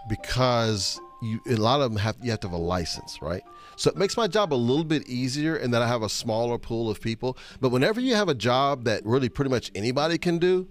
[0.07, 3.43] because you, a lot of them have you have to have a license, right?
[3.75, 6.57] So it makes my job a little bit easier and that I have a smaller
[6.57, 7.37] pool of people.
[7.61, 10.67] But whenever you have a job that really pretty much anybody can do,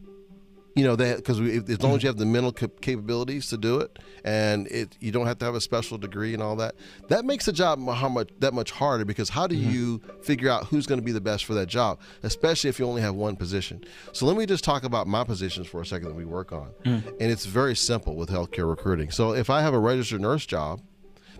[0.78, 3.98] you know that because as long as you have the mental capabilities to do it
[4.24, 6.76] and it you don't have to have a special degree and all that
[7.08, 9.70] that makes the job how much that much harder because how do mm-hmm.
[9.70, 12.86] you figure out who's going to be the best for that job especially if you
[12.86, 13.82] only have one position?
[14.12, 16.70] So let me just talk about my positions for a second that we work on.
[16.84, 17.06] Mm.
[17.06, 19.10] and it's very simple with healthcare recruiting.
[19.10, 20.80] So if i have a registered nurse job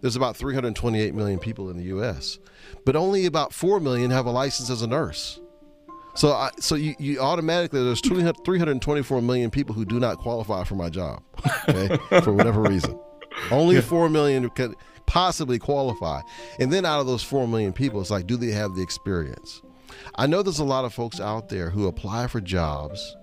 [0.01, 2.39] there's about 328 million people in the us
[2.85, 5.41] but only about 4 million have a license as a nurse
[6.19, 10.75] so, I, so you, you automatically there's 324 million people who do not qualify for
[10.75, 11.23] my job,
[11.69, 12.99] okay, for whatever reason.
[13.53, 13.83] Only yeah.
[13.83, 14.75] four million could
[15.07, 16.23] possibly qualify,
[16.59, 19.63] and then out of those four million people, it's like, do they have the experience?
[20.17, 23.17] I know there's a lot of folks out there who apply for jobs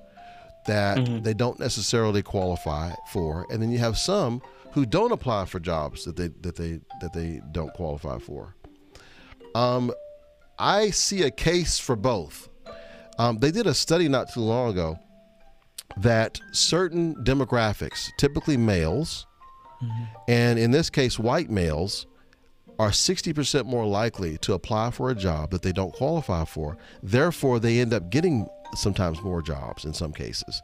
[0.65, 1.21] that mm-hmm.
[1.21, 4.41] they don't necessarily qualify for, and then you have some
[4.71, 8.55] who don't apply for jobs that they that they that they don't qualify for.
[9.53, 9.91] Um,
[10.57, 12.49] I see a case for both.
[13.17, 14.99] Um, they did a study not too long ago
[15.97, 19.25] that certain demographics, typically males,
[19.81, 20.03] mm-hmm.
[20.27, 22.07] and in this case, white males,
[22.77, 26.77] are 60% more likely to apply for a job that they don't qualify for.
[27.01, 30.61] Therefore, they end up getting sometimes more jobs in some cases.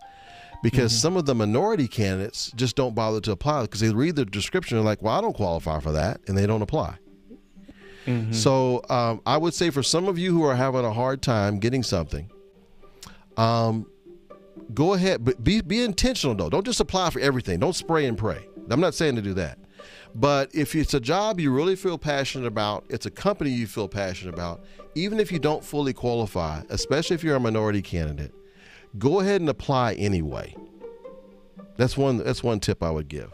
[0.64, 1.00] Because mm-hmm.
[1.00, 4.78] some of the minority candidates just don't bother to apply because they read the description
[4.78, 6.98] and like, well, I don't qualify for that, and they don't apply.
[8.06, 8.34] Mm-hmm.
[8.34, 11.60] So um, I would say for some of you who are having a hard time
[11.60, 12.30] getting something,
[13.38, 13.88] um,
[14.74, 16.50] go ahead, but be be intentional though.
[16.50, 17.60] Don't just apply for everything.
[17.60, 18.48] Don't spray and pray.
[18.70, 19.58] I'm not saying to do that.
[20.14, 23.88] But if it's a job you really feel passionate about, it's a company you feel
[23.88, 24.64] passionate about,
[24.94, 28.34] even if you don't fully qualify, especially if you're a minority candidate,
[28.98, 30.56] go ahead and apply anyway.
[31.78, 33.32] That's one that's one tip I would give.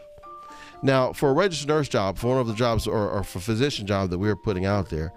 [0.80, 3.86] Now, for a registered nurse job, for one of the jobs or, or for physician
[3.86, 5.12] job that we're putting out there,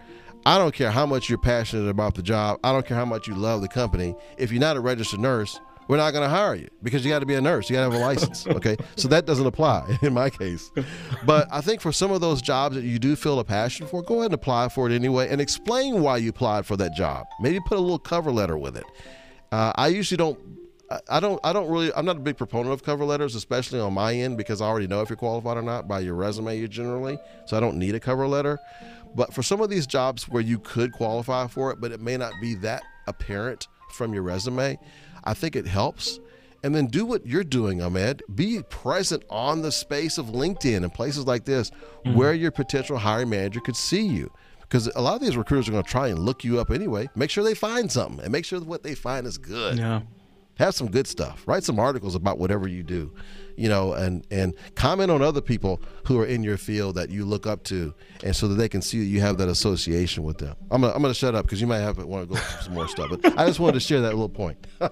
[0.46, 2.60] I don't care how much you're passionate about the job.
[2.64, 4.16] I don't care how much you love the company.
[4.38, 7.20] If you're not a registered nurse, we're not going to hire you because you got
[7.20, 7.70] to be a nurse.
[7.70, 8.48] You got to have a license.
[8.52, 8.78] Okay.
[8.96, 10.72] so that doesn't apply in my case.
[11.26, 14.02] But I think for some of those jobs that you do feel a passion for,
[14.02, 17.28] go ahead and apply for it anyway and explain why you applied for that job.
[17.40, 18.86] Maybe put a little cover letter with it.
[19.52, 20.40] Uh, I usually don't
[21.10, 23.94] I don't I don't really I'm not a big proponent of cover letters, especially on
[23.94, 26.68] my end, because I already know if you're qualified or not by your resume you
[26.68, 27.18] generally.
[27.46, 28.60] So I don't need a cover letter.
[29.16, 32.18] But for some of these jobs where you could qualify for it, but it may
[32.18, 34.80] not be that apparent from your resume,
[35.24, 36.20] I think it helps.
[36.64, 38.22] And then do what you're doing, Ahmed.
[38.34, 42.16] Be present on the space of LinkedIn and places like this mm-hmm.
[42.16, 44.32] where your potential hiring manager could see you
[44.62, 47.10] because a lot of these recruiters are going to try and look you up anyway.
[47.16, 49.78] Make sure they find something and make sure what they find is good.
[49.78, 50.02] Yeah
[50.62, 53.14] have some good stuff write some articles about whatever you do
[53.56, 57.26] you know and and comment on other people who are in your field that you
[57.26, 57.94] look up to
[58.24, 60.56] and so that they can see that you have that association with them.
[60.70, 62.74] I'm gonna, I'm gonna shut up because you might have want to go through some
[62.74, 64.58] more stuff but i just wanted to share that little point.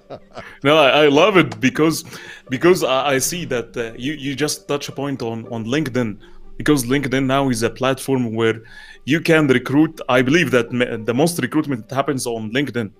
[0.63, 2.03] No I, I, love it because
[2.49, 6.17] because i, I see that uh, you you just touch a point on on linkedin
[6.57, 8.61] because linkedin now is a platform where
[9.05, 10.69] you can recruit i believe that
[11.05, 12.91] the most recruitment happens on linkedin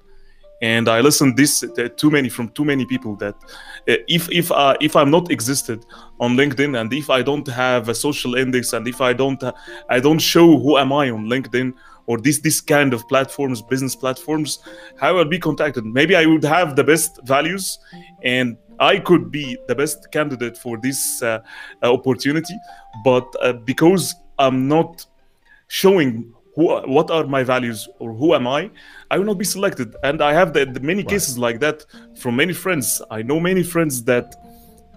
[0.62, 3.36] and I listened this uh, too many from too many people that
[3.88, 5.86] uh, if if uh, if I'm not existed
[6.20, 9.54] on LinkedIn and if I don't have a social index and if I don't uh,
[9.90, 11.74] I don't show who am I on LinkedIn
[12.08, 14.60] or this this kind of platforms business platforms
[14.98, 15.86] how I'll be contacted?
[15.86, 17.80] Maybe I would have the best values
[18.24, 21.40] and I could be the best candidate for this uh,
[21.84, 22.58] opportunity
[23.04, 25.06] but uh, because I'm not
[25.68, 28.70] showing who, what are my values or who am I,
[29.10, 29.96] I will not be selected.
[30.04, 31.10] And I have the, the many right.
[31.14, 31.86] cases like that
[32.18, 33.02] from many friends.
[33.10, 34.36] I know many friends that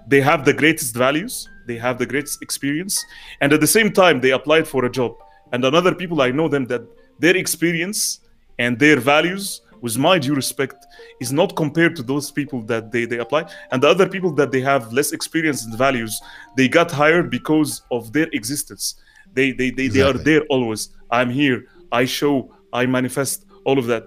[0.09, 3.05] they have the greatest values, they have the greatest experience,
[3.41, 5.13] and at the same time they applied for a job.
[5.53, 6.83] And another people I know them that
[7.21, 8.19] their experience
[8.59, 10.85] and their values, with my due respect,
[11.21, 13.49] is not compared to those people that they, they apply.
[13.71, 16.21] And the other people that they have less experience and values,
[16.57, 18.97] they got hired because of their existence.
[19.35, 19.91] They they, they, exactly.
[19.91, 20.91] they are there always.
[21.11, 21.67] I'm here.
[21.91, 22.55] I show.
[22.73, 24.05] I manifest all of that.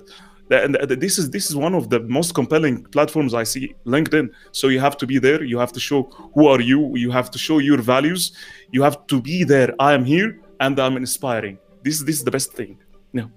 [0.52, 4.30] And this is this is one of the most compelling platforms I see, LinkedIn.
[4.52, 5.44] So you have to be there.
[5.44, 6.04] You have to show
[6.36, 6.96] who are you.
[6.96, 8.32] You have to show your values.
[8.72, 9.74] You have to be there.
[9.80, 11.58] I am here and I'm inspiring.
[11.84, 12.78] This this is the best thing.
[13.12, 13.28] Yeah.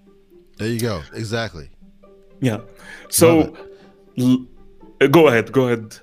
[0.58, 1.02] There you go.
[1.14, 1.70] Exactly.
[2.40, 2.60] Yeah.
[3.08, 3.54] So
[4.18, 4.46] l-
[5.10, 5.50] go ahead.
[5.50, 5.96] Go ahead.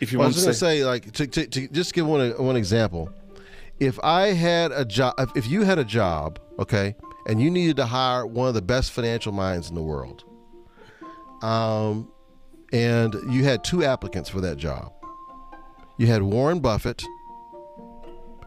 [0.00, 0.80] If you well, want I was to say.
[0.80, 3.10] say like to, to, to just give one one example
[3.80, 6.94] if I had a job, if you had a job, okay,
[7.26, 10.24] and you needed to hire one of the best financial minds in the world,
[11.42, 12.12] um,
[12.72, 14.92] and you had two applicants for that job,
[15.98, 17.02] you had Warren Buffett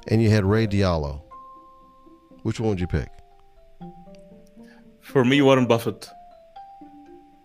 [0.08, 1.22] and you had Ray Dalio.
[2.44, 3.10] Which one would you pick?
[5.02, 6.10] For me, Warren Buffett.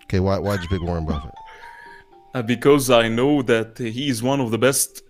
[0.04, 1.34] Okay, why why'd you pick Warren Buffett?
[2.34, 5.02] Uh, because I know that he is one of the best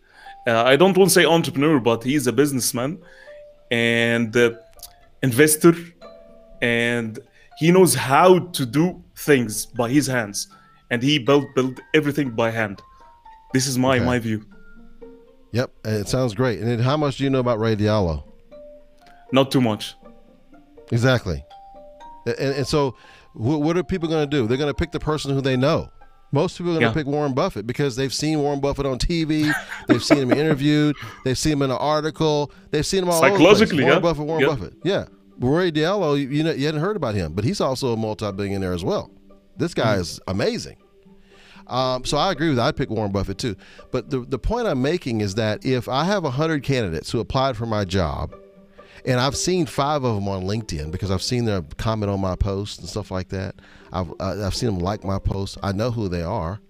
[0.48, 2.98] uh, I don't want to say entrepreneur, but he's a businessman
[3.70, 4.52] and uh,
[5.22, 5.74] investor,
[6.62, 7.18] and
[7.58, 10.48] he knows how to do things by his hands,
[10.90, 12.80] and he built built everything by hand.
[13.52, 14.04] This is my okay.
[14.04, 14.44] my view.
[15.52, 16.60] Yep, it sounds great.
[16.60, 18.22] And then how much do you know about Ray Dalio?
[19.32, 19.94] Not too much.
[20.92, 21.44] Exactly.
[22.26, 22.96] And, and so,
[23.34, 24.46] what are people going to do?
[24.46, 25.90] They're going to pick the person who they know.
[26.30, 27.04] Most people are going to yeah.
[27.04, 29.52] pick Warren Buffett because they've seen Warren Buffett on TV,
[29.86, 33.28] they've seen him interviewed, they've seen him in an article, they've seen him all over.
[33.28, 33.84] psychologically.
[33.84, 34.00] Warren yeah.
[34.00, 34.50] Buffett, Warren yep.
[34.50, 35.06] Buffett, yeah.
[35.38, 38.72] Roy Dalio, you, you know, you hadn't heard about him, but he's also a multi-billionaire
[38.72, 39.10] as well.
[39.56, 40.00] This guy mm.
[40.00, 40.76] is amazing.
[41.68, 42.66] Um, so I agree with that.
[42.66, 43.56] I'd pick Warren Buffett too.
[43.90, 47.56] But the, the point I'm making is that if I have 100 candidates who applied
[47.56, 48.34] for my job,
[49.04, 52.36] and I've seen five of them on LinkedIn because I've seen their comment on my
[52.36, 53.54] posts and stuff like that.
[53.92, 55.58] I've I've seen them like my posts.
[55.62, 56.60] I know who they are.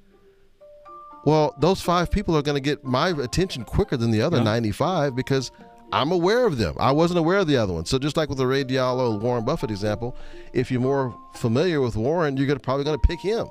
[1.24, 4.44] Well, those five people are going to get my attention quicker than the other yeah.
[4.44, 5.50] 95 because
[5.92, 6.76] I'm aware of them.
[6.78, 7.84] I wasn't aware of the other one.
[7.86, 10.16] So just like with the Ray Dalio, Warren Buffett example,
[10.52, 13.46] if you're more familiar with Warren, you're gonna, probably going to pick him.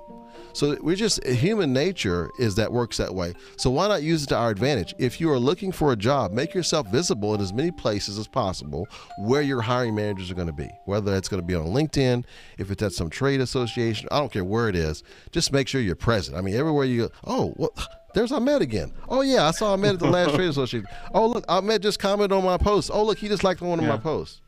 [0.53, 3.33] So we're just human nature is that works that way.
[3.57, 4.93] So why not use it to our advantage?
[4.97, 8.27] If you are looking for a job, make yourself visible in as many places as
[8.27, 8.88] possible
[9.19, 10.69] where your hiring managers are going to be.
[10.85, 12.25] Whether it's going to be on LinkedIn,
[12.57, 15.03] if it's at some trade association, I don't care where it is.
[15.31, 16.38] Just make sure you're present.
[16.38, 17.73] I mean, everywhere you go, oh, well,
[18.13, 18.91] there's Ahmed again.
[19.09, 20.88] Oh yeah, I saw Ahmed at the last trade association.
[21.13, 22.89] Oh look, Ahmed just commented on my post.
[22.91, 23.91] Oh look, he just liked one of Yeah.
[23.91, 24.41] my posts.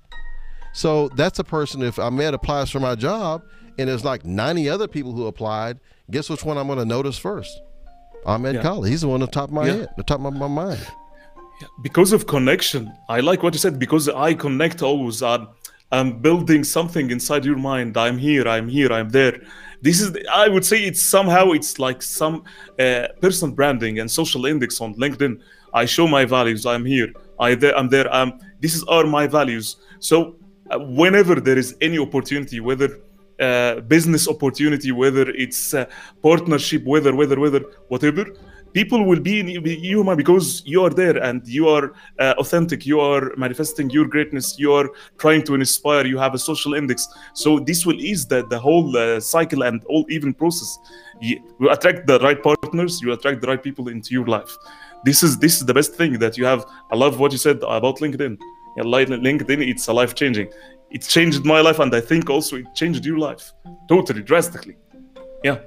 [0.73, 1.81] So that's a person.
[1.81, 3.43] If Ahmed applies for my job,
[3.79, 5.79] and there's like 90 other people who applied,
[6.11, 7.61] guess which one I'm going to notice first?
[8.25, 8.61] Ahmed Yeah.
[8.61, 8.89] Kali.
[8.89, 9.73] He's the one on the top of my Yeah.
[9.73, 10.79] head, the top of my mind.
[11.61, 11.67] Yeah.
[11.83, 15.43] because of connection i like what you said because i connect always i'm,
[15.91, 19.35] I'm building something inside your mind i'm here i'm here i'm there
[19.81, 20.07] this is
[20.43, 22.35] i would say it's somehow it's like some
[22.85, 25.33] uh, personal branding and social index on linkedin
[25.73, 27.09] i show my values i'm here
[27.47, 28.29] i there i'm there um
[28.63, 29.65] this is are my values
[29.99, 30.15] so
[30.71, 32.87] uh, whenever there is any opportunity whether
[33.39, 35.85] uh, business opportunity whether it's uh,
[36.21, 38.25] partnership whether whether whether whatever
[38.73, 42.85] people will be in you man, because you are there and you are uh, authentic
[42.85, 47.07] you are manifesting your greatness you are trying to inspire you have a social index.
[47.33, 50.77] So this will ease the, the whole uh, cycle and all even process.
[51.21, 54.55] You, you attract the right partners you attract the right people into your life.
[55.03, 56.65] This is this is the best thing that you have.
[56.91, 58.37] I love what you said about linkedin
[58.77, 60.49] yeah, linkedin it's a life changing
[60.91, 63.53] it changed my life and i think also it changed your life
[63.87, 64.75] totally drastically
[65.43, 65.57] yeah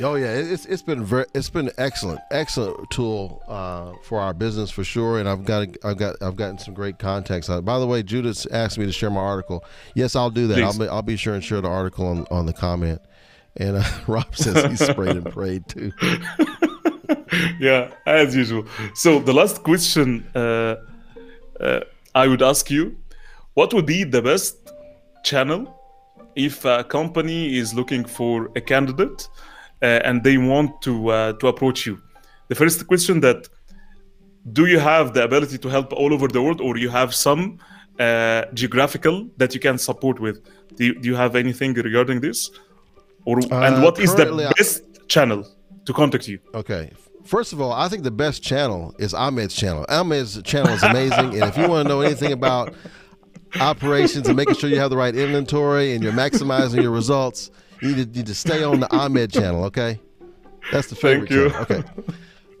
[0.00, 4.34] Oh yeah, it- it's it's been very it's been excellent excellent tool uh, for our
[4.34, 7.48] business for sure, and I've got I've got I've gotten some great contacts.
[7.48, 9.64] Uh, by the way, Judith asked me to share my article.
[9.94, 10.58] Yes, I'll do that.
[10.64, 13.00] I'll be, I'll be sure and share the article on, on the comment.
[13.56, 15.92] And uh, Rob says he sprayed and prayed too.
[17.60, 18.66] yeah, as usual.
[18.94, 20.76] So the last question uh,
[21.60, 21.80] uh,
[22.14, 22.96] I would ask you:
[23.54, 24.56] What would be the best
[25.24, 25.60] channel
[26.36, 29.28] if a company is looking for a candidate
[29.82, 31.98] uh, and they want to uh, to approach you?
[32.48, 33.48] The first question that
[34.52, 37.58] do you have the ability to help all over the world, or you have some
[37.98, 40.36] uh, geographical that you can support with?
[40.76, 42.50] Do you, do you have anything regarding this?
[43.24, 45.40] Or Uh, and what is the currently I- best channel
[45.86, 46.38] to contact you?
[46.54, 46.90] Okay.
[47.24, 49.86] First of all, I think the best channel is Ahmed's channel.
[49.88, 52.74] Ahmed's channel is amazing, and if you want to know anything about
[53.60, 57.50] operations and making sure you have the right inventory and you're maximizing your results,
[57.80, 59.64] you need to, need to stay on the Ahmed channel.
[59.64, 60.00] Okay,
[60.70, 61.50] that's the favorite Thank you.
[61.50, 61.62] channel.
[61.62, 61.82] Okay.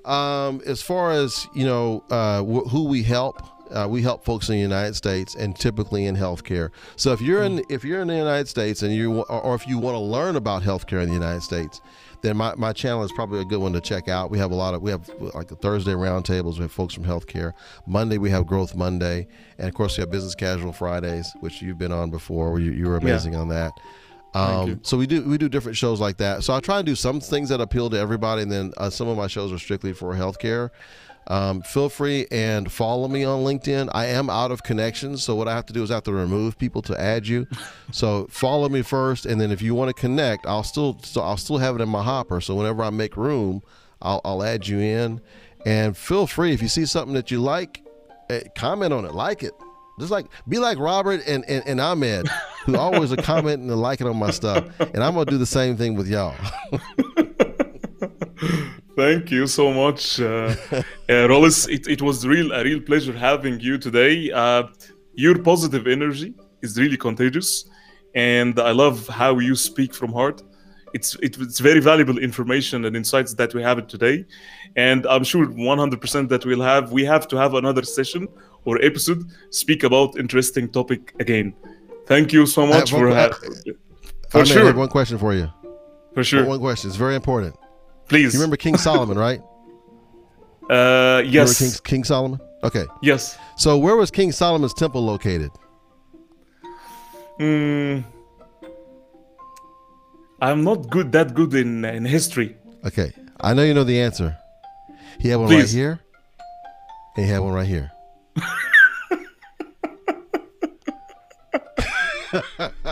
[0.04, 4.48] Um, as far as you know, uh, wh- who we help, uh, we help folks
[4.48, 6.70] in the United States and typically in healthcare.
[6.96, 9.66] So if you're in if you're in the United States and you or, or if
[9.66, 11.80] you want to learn about healthcare in the United States,
[12.24, 14.30] then my, my channel is probably a good one to check out.
[14.30, 16.54] We have a lot of we have like the Thursday roundtables.
[16.54, 17.52] We have folks from healthcare.
[17.86, 19.26] Monday we have Growth Monday,
[19.58, 22.58] and of course we have Business Casual Fridays, which you've been on before.
[22.58, 23.72] You, you were amazing on that.
[24.32, 26.42] Um, so we do we do different shows like that.
[26.42, 29.06] So I try and do some things that appeal to everybody, and then uh, some
[29.06, 30.70] of my shows are strictly for healthcare.
[31.26, 33.90] Um, feel free and follow me on LinkedIn.
[33.94, 36.12] I am out of connections, so what I have to do is I have to
[36.12, 37.46] remove people to add you.
[37.92, 41.36] so follow me first, and then if you want to connect, I'll still so I'll
[41.36, 42.40] still have it in my hopper.
[42.40, 43.62] So whenever I make room,
[44.02, 45.20] I'll, I'll add you in.
[45.66, 47.82] And feel free if you see something that you like,
[48.28, 49.52] eh, comment on it, like it.
[49.98, 52.28] Just like be like Robert and, and, and Ahmed,
[52.64, 54.64] who always are commenting and liking on my stuff.
[54.80, 56.34] And I'm gonna do the same thing with y'all.
[58.96, 60.24] Thank you so much, uh,
[60.72, 61.68] uh, Rollis.
[61.68, 64.30] It, it was real a real pleasure having you today.
[64.30, 64.64] Uh,
[65.14, 67.68] your positive energy is really contagious,
[68.14, 70.42] and I love how you speak from heart.
[70.92, 74.24] It's it, it's very valuable information and insights that we have today,
[74.76, 78.28] and I'm sure 100% that we'll have we have to have another session
[78.64, 81.52] or episode speak about interesting topic again.
[82.06, 83.30] Thank you so much one- for I-
[84.30, 85.48] for I sure have one question for you.
[86.14, 86.44] for sure.
[86.44, 86.90] One question.
[86.90, 87.56] It's very important.
[88.08, 89.40] Please, You remember King Solomon, right?
[90.70, 90.74] uh,
[91.22, 92.40] Remember yes, King, King Solomon?
[92.62, 92.84] Okay.
[93.02, 93.36] yes.
[93.56, 95.50] So where was King Solomon's temple located?
[97.40, 98.04] Mm,
[100.40, 102.56] I'm not good that good in in history.
[102.86, 103.12] Okay.
[103.40, 104.36] I know you know the answer.
[105.18, 106.00] He had one right here.
[107.16, 107.90] And he had one right here.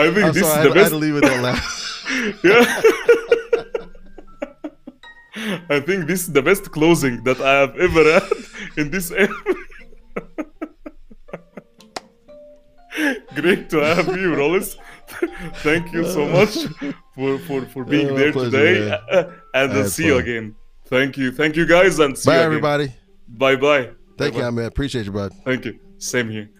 [0.00, 0.90] I think I'm this sorry, is the I best.
[0.90, 1.84] to leave it last.
[2.42, 2.64] Yeah.
[5.70, 8.22] I think this is the best closing that I have ever had
[8.76, 9.10] in this.
[13.34, 14.76] Great to have you, Rollis.
[15.62, 16.56] Thank you so much
[17.14, 18.98] for for, for being Oh, there pleasure, today, man.
[19.10, 20.54] Uh, and I had see you again.
[20.86, 22.92] Thank you, thank you guys, and see Bye, you everybody.
[23.28, 23.90] Bye bye.
[24.16, 24.64] Thank you, man.
[24.64, 25.32] Appreciate you, bud.
[25.44, 25.78] Thank you.
[25.98, 26.50] Same here.